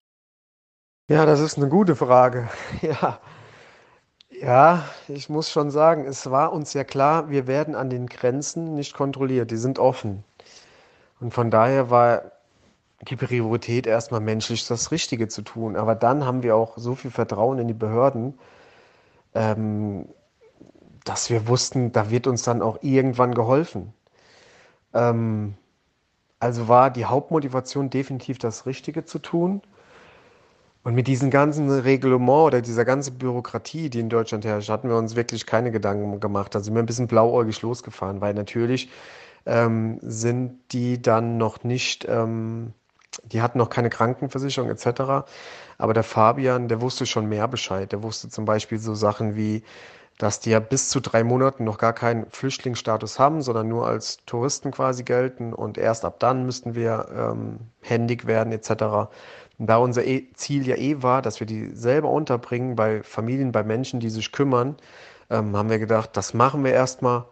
Ja, 1.09 1.25
das 1.25 1.41
ist 1.41 1.57
eine 1.57 1.69
gute 1.69 1.97
Frage. 1.97 2.49
Ja, 2.83 3.21
ja, 4.41 4.85
ich 5.09 5.29
muss 5.29 5.51
schon 5.51 5.71
sagen, 5.71 6.05
es 6.07 6.31
war 6.31 6.53
uns 6.53 6.73
ja 6.75 6.85
klar, 6.85 7.31
wir 7.31 7.47
werden 7.47 7.75
an 7.75 7.91
den 7.91 8.07
Grenzen 8.07 8.75
nicht 8.75 8.95
kontrolliert, 8.95 9.51
die 9.51 9.57
sind 9.57 9.79
offen. 9.79 10.25
Und 11.21 11.33
von 11.33 11.51
daher 11.51 11.91
war 11.91 12.33
die 13.09 13.17
Priorität 13.17 13.87
erstmal 13.87 14.21
menschlich 14.21 14.67
das 14.67 14.91
Richtige 14.91 15.29
zu 15.29 15.43
tun. 15.43 15.77
Aber 15.77 15.95
dann 15.95 16.25
haben 16.25 16.43
wir 16.43 16.57
auch 16.57 16.77
so 16.77 16.95
viel 16.95 17.11
Vertrauen 17.11 17.59
in 17.59 17.69
die 17.69 17.75
Behörden, 17.75 18.39
ähm, 19.35 20.09
dass 21.05 21.31
wir 21.31 21.47
wussten, 21.49 21.93
da 21.93 22.11
wird 22.11 22.27
uns 22.27 22.43
dann 22.43 22.63
auch 22.63 22.79
irgendwann 22.83 23.35
geholfen. 23.35 23.93
Ähm, 24.95 25.55
also 26.41 26.69
war 26.69 26.91
die 26.91 27.05
Hauptmotivation 27.05 27.91
definitiv 27.91 28.39
das 28.39 28.67
Richtige 28.67 29.05
zu 29.05 29.19
tun. 29.19 29.63
Und 30.87 30.95
mit 30.95 31.09
diesem 31.09 31.31
ganzen 31.31 31.69
Reglement 31.69 32.47
oder 32.47 32.63
dieser 32.63 32.85
ganzen 32.85 33.19
Bürokratie, 33.19 33.91
die 33.91 33.99
in 33.99 34.09
Deutschland 34.09 34.45
herrscht, 34.45 34.69
hatten 34.69 34.89
wir 34.89 34.95
uns 34.95 35.17
wirklich 35.17 35.45
keine 35.45 35.73
Gedanken 35.73 36.21
gemacht. 36.21 36.55
Da 36.55 36.61
sind 36.61 36.75
wir 36.75 36.81
ein 36.81 36.87
bisschen 36.87 37.09
blauäugig 37.09 37.61
losgefahren, 37.61 38.21
weil 38.21 38.35
natürlich 38.35 38.89
ähm, 39.47 39.99
sind 40.01 40.61
die 40.71 41.03
dann 41.03 41.39
noch 41.39 41.65
nicht, 41.65 42.07
ähm, 42.09 42.73
die 43.25 43.43
hatten 43.43 43.59
noch 43.59 43.69
keine 43.69 43.91
Krankenversicherung 43.91 44.71
etc. 44.71 45.27
Aber 45.77 45.93
der 45.93 46.05
Fabian, 46.05 46.69
der 46.69 46.81
wusste 46.81 47.05
schon 47.05 47.27
mehr 47.27 47.49
Bescheid. 47.49 47.91
Der 47.91 48.05
wusste 48.05 48.29
zum 48.29 48.45
Beispiel 48.45 48.79
so 48.79 48.95
Sachen 48.95 49.35
wie, 49.35 49.65
dass 50.19 50.39
die 50.39 50.51
ja 50.51 50.61
bis 50.61 50.89
zu 50.89 51.01
drei 51.01 51.25
Monaten 51.25 51.65
noch 51.65 51.79
gar 51.79 51.95
keinen 51.95 52.31
Flüchtlingsstatus 52.31 53.19
haben, 53.19 53.43
sondern 53.43 53.67
nur 53.67 53.89
als 53.89 54.19
Touristen 54.25 54.71
quasi 54.71 55.03
gelten 55.03 55.53
und 55.53 55.79
erst 55.79 56.05
ab 56.05 56.21
dann 56.21 56.47
müssten 56.47 56.77
wir 56.77 57.09
ähm, 57.13 57.59
händig 57.81 58.29
werden 58.29 58.53
etc. 58.53 59.11
Und 59.59 59.69
da 59.69 59.79
unser 59.79 60.05
e 60.05 60.27
Ziel 60.35 60.67
ja 60.67 60.77
eh 60.77 61.03
war, 61.03 61.23
dass 61.23 61.41
wir 61.41 61.47
die 61.47 61.71
selber 61.75 62.11
unterbringen 62.11 62.77
bei 62.77 63.03
Familien, 63.03 63.53
bei 63.53 63.63
Menschen, 63.63 64.01
die 64.01 64.11
sich 64.11 64.33
kümmern, 64.33 64.77
ähm, 65.31 65.57
haben 65.57 65.71
wir 65.71 65.79
gedacht, 65.79 66.11
das 66.17 66.35
machen 66.35 66.65
wir 66.65 66.73
erstmal. 66.73 67.25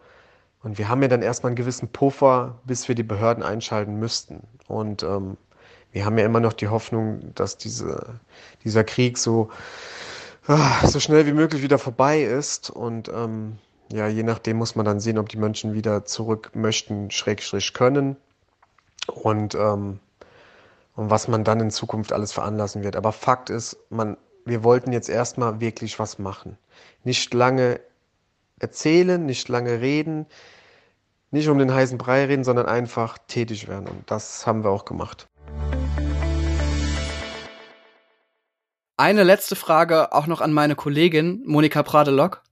Und 0.63 0.77
wir 0.77 0.89
haben 0.89 1.01
ja 1.01 1.07
dann 1.07 1.21
erstmal 1.21 1.51
einen 1.51 1.57
gewissen 1.57 1.89
Puffer, 1.89 2.59
bis 2.65 2.87
wir 2.87 2.95
die 2.95 3.03
Behörden 3.03 3.43
einschalten 3.43 3.99
müssten. 3.99 4.41
Und 4.67 5.03
ähm, 5.03 5.37
wir 5.91 6.05
haben 6.05 6.17
ja 6.17 6.25
immer 6.25 6.39
noch 6.39 6.53
die 6.53 6.67
Hoffnung, 6.67 7.33
dass 7.35 7.57
diese, 7.57 8.19
dieser 8.63 8.83
Krieg 8.83 9.17
so 9.17 9.49
Ah, 10.47 10.87
so 10.87 10.99
schnell 10.99 11.25
wie 11.25 11.33
möglich 11.33 11.63
wieder 11.63 11.79
vorbei 11.79 12.21
ist. 12.21 12.69
Und 12.69 13.09
ähm, 13.09 13.57
ja, 13.91 14.07
je 14.07 14.21
nachdem 14.21 14.57
muss 14.57 14.75
man 14.75 14.85
dann 14.85 14.99
sehen, 14.99 15.17
ob 15.17 15.27
die 15.29 15.37
Menschen 15.37 15.73
wieder 15.73 16.05
zurück 16.05 16.51
möchten, 16.53 17.09
schrägstrich 17.09 17.73
können. 17.73 18.15
Und, 19.07 19.55
ähm, 19.55 19.99
und 20.95 21.09
was 21.09 21.27
man 21.27 21.43
dann 21.43 21.59
in 21.59 21.71
Zukunft 21.71 22.13
alles 22.13 22.31
veranlassen 22.31 22.83
wird. 22.83 22.95
Aber 22.95 23.11
Fakt 23.11 23.49
ist, 23.49 23.77
man, 23.89 24.17
wir 24.45 24.63
wollten 24.63 24.91
jetzt 24.93 25.09
erstmal 25.09 25.59
wirklich 25.59 25.99
was 25.99 26.19
machen. 26.19 26.57
Nicht 27.03 27.33
lange 27.33 27.79
erzählen, 28.59 29.25
nicht 29.25 29.49
lange 29.49 29.81
reden, 29.81 30.25
nicht 31.31 31.49
um 31.49 31.59
den 31.59 31.73
heißen 31.73 31.97
Brei 31.97 32.25
reden, 32.25 32.43
sondern 32.43 32.65
einfach 32.65 33.17
tätig 33.27 33.67
werden. 33.67 33.87
Und 33.87 34.09
das 34.09 34.47
haben 34.47 34.63
wir 34.63 34.69
auch 34.69 34.85
gemacht. 34.85 35.27
Eine 38.97 39.23
letzte 39.23 39.57
Frage 39.57 40.13
auch 40.13 40.27
noch 40.27 40.39
an 40.39 40.53
meine 40.53 40.75
Kollegin 40.75 41.43
Monika 41.45 41.83
Pradelock. 41.83 42.44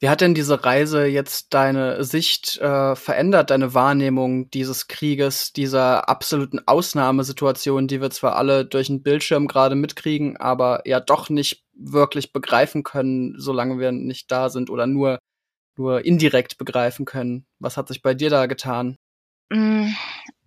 Wie 0.00 0.08
hat 0.08 0.20
denn 0.20 0.34
diese 0.34 0.64
Reise 0.64 1.06
jetzt 1.06 1.54
deine 1.54 2.04
Sicht 2.04 2.58
äh, 2.58 2.96
verändert, 2.96 3.50
deine 3.50 3.74
Wahrnehmung 3.74 4.50
dieses 4.50 4.88
Krieges, 4.88 5.52
dieser 5.52 6.08
absoluten 6.08 6.60
Ausnahmesituation, 6.66 7.86
die 7.86 8.00
wir 8.00 8.10
zwar 8.10 8.36
alle 8.36 8.66
durch 8.66 8.88
den 8.88 9.02
Bildschirm 9.02 9.46
gerade 9.46 9.76
mitkriegen, 9.76 10.36
aber 10.36 10.82
ja 10.86 11.00
doch 11.00 11.30
nicht 11.30 11.64
wirklich 11.74 12.32
begreifen 12.32 12.82
können, 12.82 13.34
solange 13.38 13.78
wir 13.78 13.92
nicht 13.92 14.30
da 14.30 14.48
sind 14.48 14.68
oder 14.68 14.86
nur, 14.86 15.18
nur 15.76 16.04
indirekt 16.04 16.58
begreifen 16.58 17.04
können? 17.04 17.46
Was 17.58 17.76
hat 17.76 17.88
sich 17.88 18.02
bei 18.02 18.14
dir 18.14 18.30
da 18.30 18.46
getan? 18.46 18.96
Mm, 19.50 19.88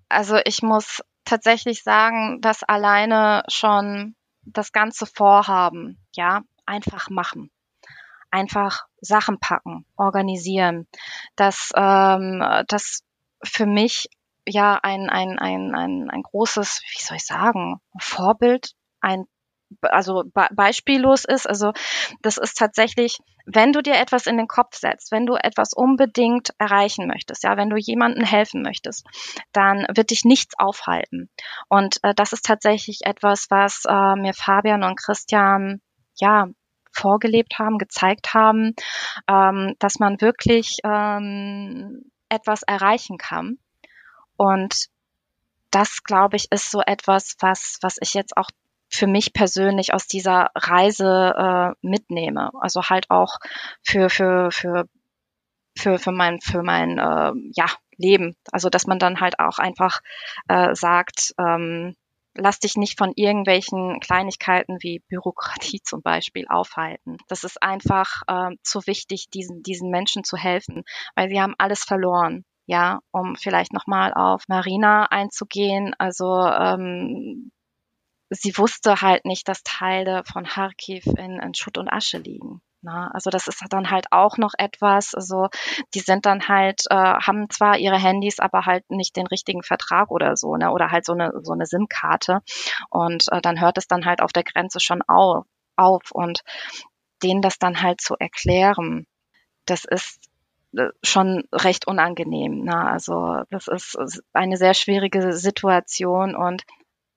also 0.09 0.37
ich 0.45 0.61
muss 0.61 1.01
tatsächlich 1.25 1.83
sagen, 1.83 2.41
dass 2.41 2.63
alleine 2.63 3.43
schon 3.47 4.15
das 4.43 4.71
ganze 4.71 5.05
Vorhaben, 5.05 5.97
ja, 6.15 6.41
einfach 6.65 7.09
machen. 7.09 7.49
Einfach 8.31 8.85
Sachen 9.01 9.39
packen, 9.39 9.85
organisieren. 9.95 10.87
Das, 11.35 11.71
ähm, 11.75 12.43
das 12.67 13.03
für 13.43 13.65
mich 13.65 14.09
ja 14.47 14.79
ein, 14.81 15.09
ein, 15.09 15.39
ein, 15.39 15.75
ein, 15.75 16.09
ein 16.09 16.23
großes, 16.23 16.81
wie 16.91 17.03
soll 17.03 17.17
ich 17.17 17.25
sagen, 17.25 17.79
Vorbild, 17.99 18.73
ein 19.01 19.25
also 19.81 20.23
be 20.33 20.47
beispiellos 20.51 21.25
ist. 21.25 21.47
Also 21.47 21.73
das 22.21 22.37
ist 22.37 22.57
tatsächlich, 22.57 23.17
wenn 23.45 23.73
du 23.73 23.81
dir 23.81 23.95
etwas 23.95 24.25
in 24.25 24.37
den 24.37 24.47
Kopf 24.47 24.77
setzt, 24.77 25.11
wenn 25.11 25.25
du 25.25 25.35
etwas 25.35 25.73
unbedingt 25.73 26.51
erreichen 26.57 27.07
möchtest, 27.07 27.43
ja, 27.43 27.57
wenn 27.57 27.69
du 27.69 27.77
jemandem 27.77 28.23
helfen 28.23 28.61
möchtest, 28.61 29.05
dann 29.51 29.85
wird 29.93 30.11
dich 30.11 30.25
nichts 30.25 30.53
aufhalten. 30.57 31.29
Und 31.69 31.99
äh, 32.03 32.13
das 32.13 32.33
ist 32.33 32.45
tatsächlich 32.45 33.01
etwas, 33.03 33.47
was 33.49 33.83
äh, 33.87 34.15
mir 34.15 34.33
Fabian 34.33 34.83
und 34.83 34.97
Christian 34.97 35.81
ja 36.15 36.47
vorgelebt 36.97 37.59
haben, 37.59 37.77
gezeigt 37.77 38.33
haben, 38.33 38.73
ähm, 39.27 39.75
dass 39.79 39.99
man 39.99 40.21
wirklich 40.21 40.77
ähm, 40.83 42.11
etwas 42.29 42.63
erreichen 42.63 43.17
kann. 43.17 43.57
Und 44.35 44.87
das, 45.71 46.03
glaube 46.03 46.37
ich, 46.37 46.51
ist 46.51 46.71
so 46.71 46.81
etwas, 46.81 47.35
was, 47.39 47.77
was 47.81 47.97
ich 48.01 48.13
jetzt 48.13 48.37
auch 48.37 48.49
für 48.89 49.07
mich 49.07 49.33
persönlich 49.33 49.93
aus 49.93 50.07
dieser 50.07 50.49
Reise 50.55 51.33
äh, 51.37 51.87
mitnehme. 51.87 52.51
Also 52.61 52.83
halt 52.83 53.09
auch 53.09 53.37
für, 53.83 54.09
für, 54.09 54.49
für, 54.51 54.85
für, 55.77 55.99
für 55.99 56.11
mein, 56.11 56.39
für 56.39 56.63
mein 56.63 56.97
äh, 56.97 57.31
ja, 57.53 57.65
Leben. 57.97 58.35
Also 58.51 58.69
dass 58.69 58.87
man 58.87 58.99
dann 58.99 59.19
halt 59.19 59.39
auch 59.39 59.59
einfach 59.59 59.99
äh, 60.47 60.73
sagt, 60.73 61.33
ähm, 61.37 61.95
lass 62.37 62.59
dich 62.59 62.75
nicht 62.75 62.97
von 62.97 63.11
irgendwelchen 63.15 63.99
Kleinigkeiten 63.99 64.77
wie 64.81 65.03
Bürokratie 65.09 65.81
zum 65.83 66.01
Beispiel 66.01 66.45
aufhalten. 66.47 67.17
Das 67.27 67.43
ist 67.43 67.61
einfach 67.61 68.21
äh, 68.27 68.55
zu 68.63 68.85
wichtig, 68.87 69.27
diesen, 69.33 69.63
diesen 69.63 69.89
Menschen 69.89 70.23
zu 70.23 70.37
helfen, 70.37 70.83
weil 71.15 71.29
sie 71.29 71.41
haben 71.41 71.55
alles 71.57 71.83
verloren. 71.83 72.45
Ja, 72.69 72.99
um 73.11 73.37
vielleicht 73.37 73.71
nochmal 73.71 74.13
auf 74.13 74.43
Marina 74.49 75.05
einzugehen. 75.05 75.93
Also 75.97 76.45
ähm, 76.45 77.51
sie 78.29 78.57
wusste 78.57 79.01
halt 79.01 79.23
nicht, 79.23 79.47
dass 79.47 79.63
Teile 79.63 80.23
von 80.25 80.45
Kharkiv 80.45 81.05
in, 81.05 81.39
in 81.39 81.53
Schutt 81.53 81.77
und 81.77 81.87
Asche 81.87 82.17
liegen. 82.17 82.61
Na, 82.81 83.09
also 83.13 83.29
das 83.29 83.47
ist 83.47 83.63
dann 83.69 83.89
halt 83.89 84.07
auch 84.11 84.37
noch 84.37 84.53
etwas, 84.57 85.15
also 85.15 85.47
die 85.95 85.99
sind 85.99 86.25
dann 86.27 86.47
halt, 86.47 86.83
äh, 86.89 86.95
haben 86.95 87.49
zwar 87.49 87.77
ihre 87.77 87.97
Handys, 87.97 88.39
aber 88.39 88.65
halt 88.65 88.89
nicht 88.89 89.15
den 89.15 89.27
richtigen 89.27 89.63
Vertrag 89.63 90.11
oder 90.11 90.35
so, 90.37 90.55
ne? 90.55 90.71
Oder 90.71 90.91
halt 90.91 91.05
so 91.05 91.13
eine 91.13 91.31
so 91.41 91.53
eine 91.53 91.65
SIM-Karte. 91.65 92.41
Und 92.89 93.25
äh, 93.31 93.41
dann 93.41 93.59
hört 93.59 93.77
es 93.77 93.87
dann 93.87 94.05
halt 94.05 94.21
auf 94.21 94.31
der 94.31 94.43
Grenze 94.43 94.79
schon 94.79 95.01
auf, 95.07 95.45
auf. 95.75 96.11
Und 96.11 96.43
denen 97.23 97.41
das 97.41 97.57
dann 97.59 97.81
halt 97.81 98.01
zu 98.01 98.15
erklären, 98.19 99.07
das 99.65 99.83
ist 99.85 100.19
äh, 100.75 100.89
schon 101.03 101.43
recht 101.51 101.87
unangenehm. 101.87 102.63
Ne? 102.63 102.77
Also 102.77 103.41
das 103.49 103.67
ist 103.67 104.23
eine 104.33 104.57
sehr 104.57 104.73
schwierige 104.73 105.33
Situation 105.33 106.35
und 106.35 106.63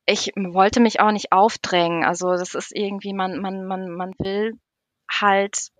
ich 0.06 0.32
wollte 0.36 0.80
mich 0.80 1.00
auch 1.00 1.12
nicht 1.12 1.32
aufdrängen. 1.32 2.04
Also 2.04 2.30
das 2.32 2.54
ist 2.54 2.74
irgendwie, 2.74 3.12
man, 3.12 3.40
man, 3.40 3.64
man, 3.66 3.90
man 3.90 4.12
will 4.18 4.58
halt 5.10 5.70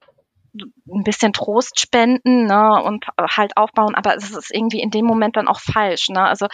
ein 0.54 1.04
bisschen 1.04 1.32
Trost 1.32 1.78
spenden 1.78 2.46
ne, 2.46 2.82
und 2.82 3.06
halt 3.18 3.56
aufbauen, 3.56 3.94
aber 3.94 4.16
es 4.16 4.30
ist 4.30 4.52
irgendwie 4.52 4.80
in 4.80 4.90
dem 4.90 5.04
Moment 5.04 5.36
dann 5.36 5.48
auch 5.48 5.60
falsch. 5.60 6.08
Ne? 6.08 6.22
Also 6.22 6.48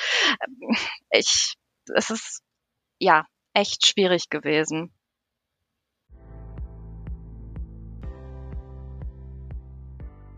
ich, 1.11 1.55
es 1.95 2.11
ist 2.11 2.43
ja 2.99 3.27
echt 3.55 3.87
schwierig 3.87 4.29
gewesen. 4.29 4.93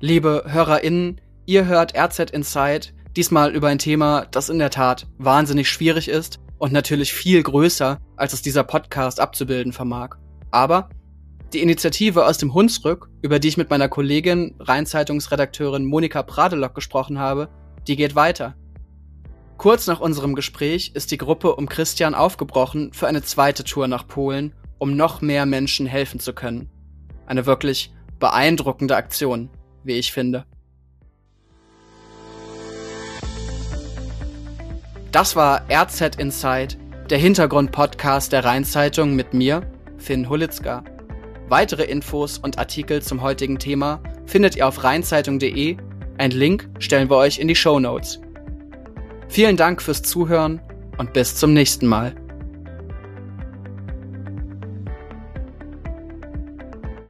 Liebe 0.00 0.44
HörerInnen, 0.46 1.20
ihr 1.44 1.66
hört 1.66 1.98
RZ 1.98 2.30
Inside, 2.30 2.92
diesmal 3.16 3.52
über 3.52 3.66
ein 3.66 3.80
Thema, 3.80 4.26
das 4.26 4.48
in 4.48 4.60
der 4.60 4.70
Tat 4.70 5.08
wahnsinnig 5.18 5.68
schwierig 5.68 6.06
ist 6.06 6.38
und 6.58 6.72
natürlich 6.72 7.12
viel 7.12 7.42
größer, 7.42 7.98
als 8.16 8.32
es 8.32 8.42
dieser 8.42 8.62
Podcast 8.62 9.18
abzubilden 9.18 9.72
vermag. 9.72 10.10
Aber 10.52 10.88
die 11.52 11.62
Initiative 11.62 12.26
aus 12.26 12.38
dem 12.38 12.52
Hunsrück, 12.52 13.08
über 13.22 13.38
die 13.38 13.48
ich 13.48 13.56
mit 13.56 13.70
meiner 13.70 13.88
Kollegin, 13.88 14.54
Rheinzeitungsredakteurin 14.60 15.84
Monika 15.84 16.22
Pradelock 16.22 16.74
gesprochen 16.74 17.18
habe, 17.18 17.48
die 17.86 17.96
geht 17.96 18.14
weiter. 18.14 18.54
Kurz 19.56 19.86
nach 19.86 20.00
unserem 20.00 20.34
Gespräch 20.34 20.92
ist 20.94 21.10
die 21.10 21.18
Gruppe 21.18 21.56
um 21.56 21.68
Christian 21.68 22.14
aufgebrochen 22.14 22.92
für 22.92 23.08
eine 23.08 23.22
zweite 23.22 23.64
Tour 23.64 23.88
nach 23.88 24.06
Polen, 24.06 24.54
um 24.78 24.94
noch 24.94 25.20
mehr 25.20 25.46
Menschen 25.46 25.86
helfen 25.86 26.20
zu 26.20 26.32
können. 26.32 26.70
Eine 27.26 27.46
wirklich 27.46 27.92
beeindruckende 28.20 28.94
Aktion, 28.94 29.50
wie 29.82 29.94
ich 29.94 30.12
finde. 30.12 30.44
Das 35.10 35.34
war 35.34 35.62
RZ 35.70 36.16
Inside, 36.16 36.76
der 37.08 37.18
Hintergrund-Podcast 37.18 38.32
der 38.32 38.44
Rheinzeitung 38.44 39.16
mit 39.16 39.32
mir, 39.32 39.62
Finn 39.96 40.28
Hulitzka. 40.28 40.84
Weitere 41.48 41.84
Infos 41.84 42.36
und 42.36 42.58
Artikel 42.58 43.00
zum 43.00 43.22
heutigen 43.22 43.58
Thema 43.58 44.02
findet 44.26 44.56
ihr 44.56 44.68
auf 44.68 44.84
rheinzeitung.de. 44.84 45.78
Ein 46.18 46.30
Link 46.30 46.68
stellen 46.78 47.08
wir 47.08 47.16
euch 47.16 47.38
in 47.38 47.48
die 47.48 47.54
Show 47.54 47.80
Notes. 47.80 48.20
Vielen 49.28 49.56
Dank 49.56 49.80
fürs 49.80 50.02
Zuhören 50.02 50.60
und 50.98 51.14
bis 51.14 51.36
zum 51.36 51.54
nächsten 51.54 51.86
Mal. 51.86 52.14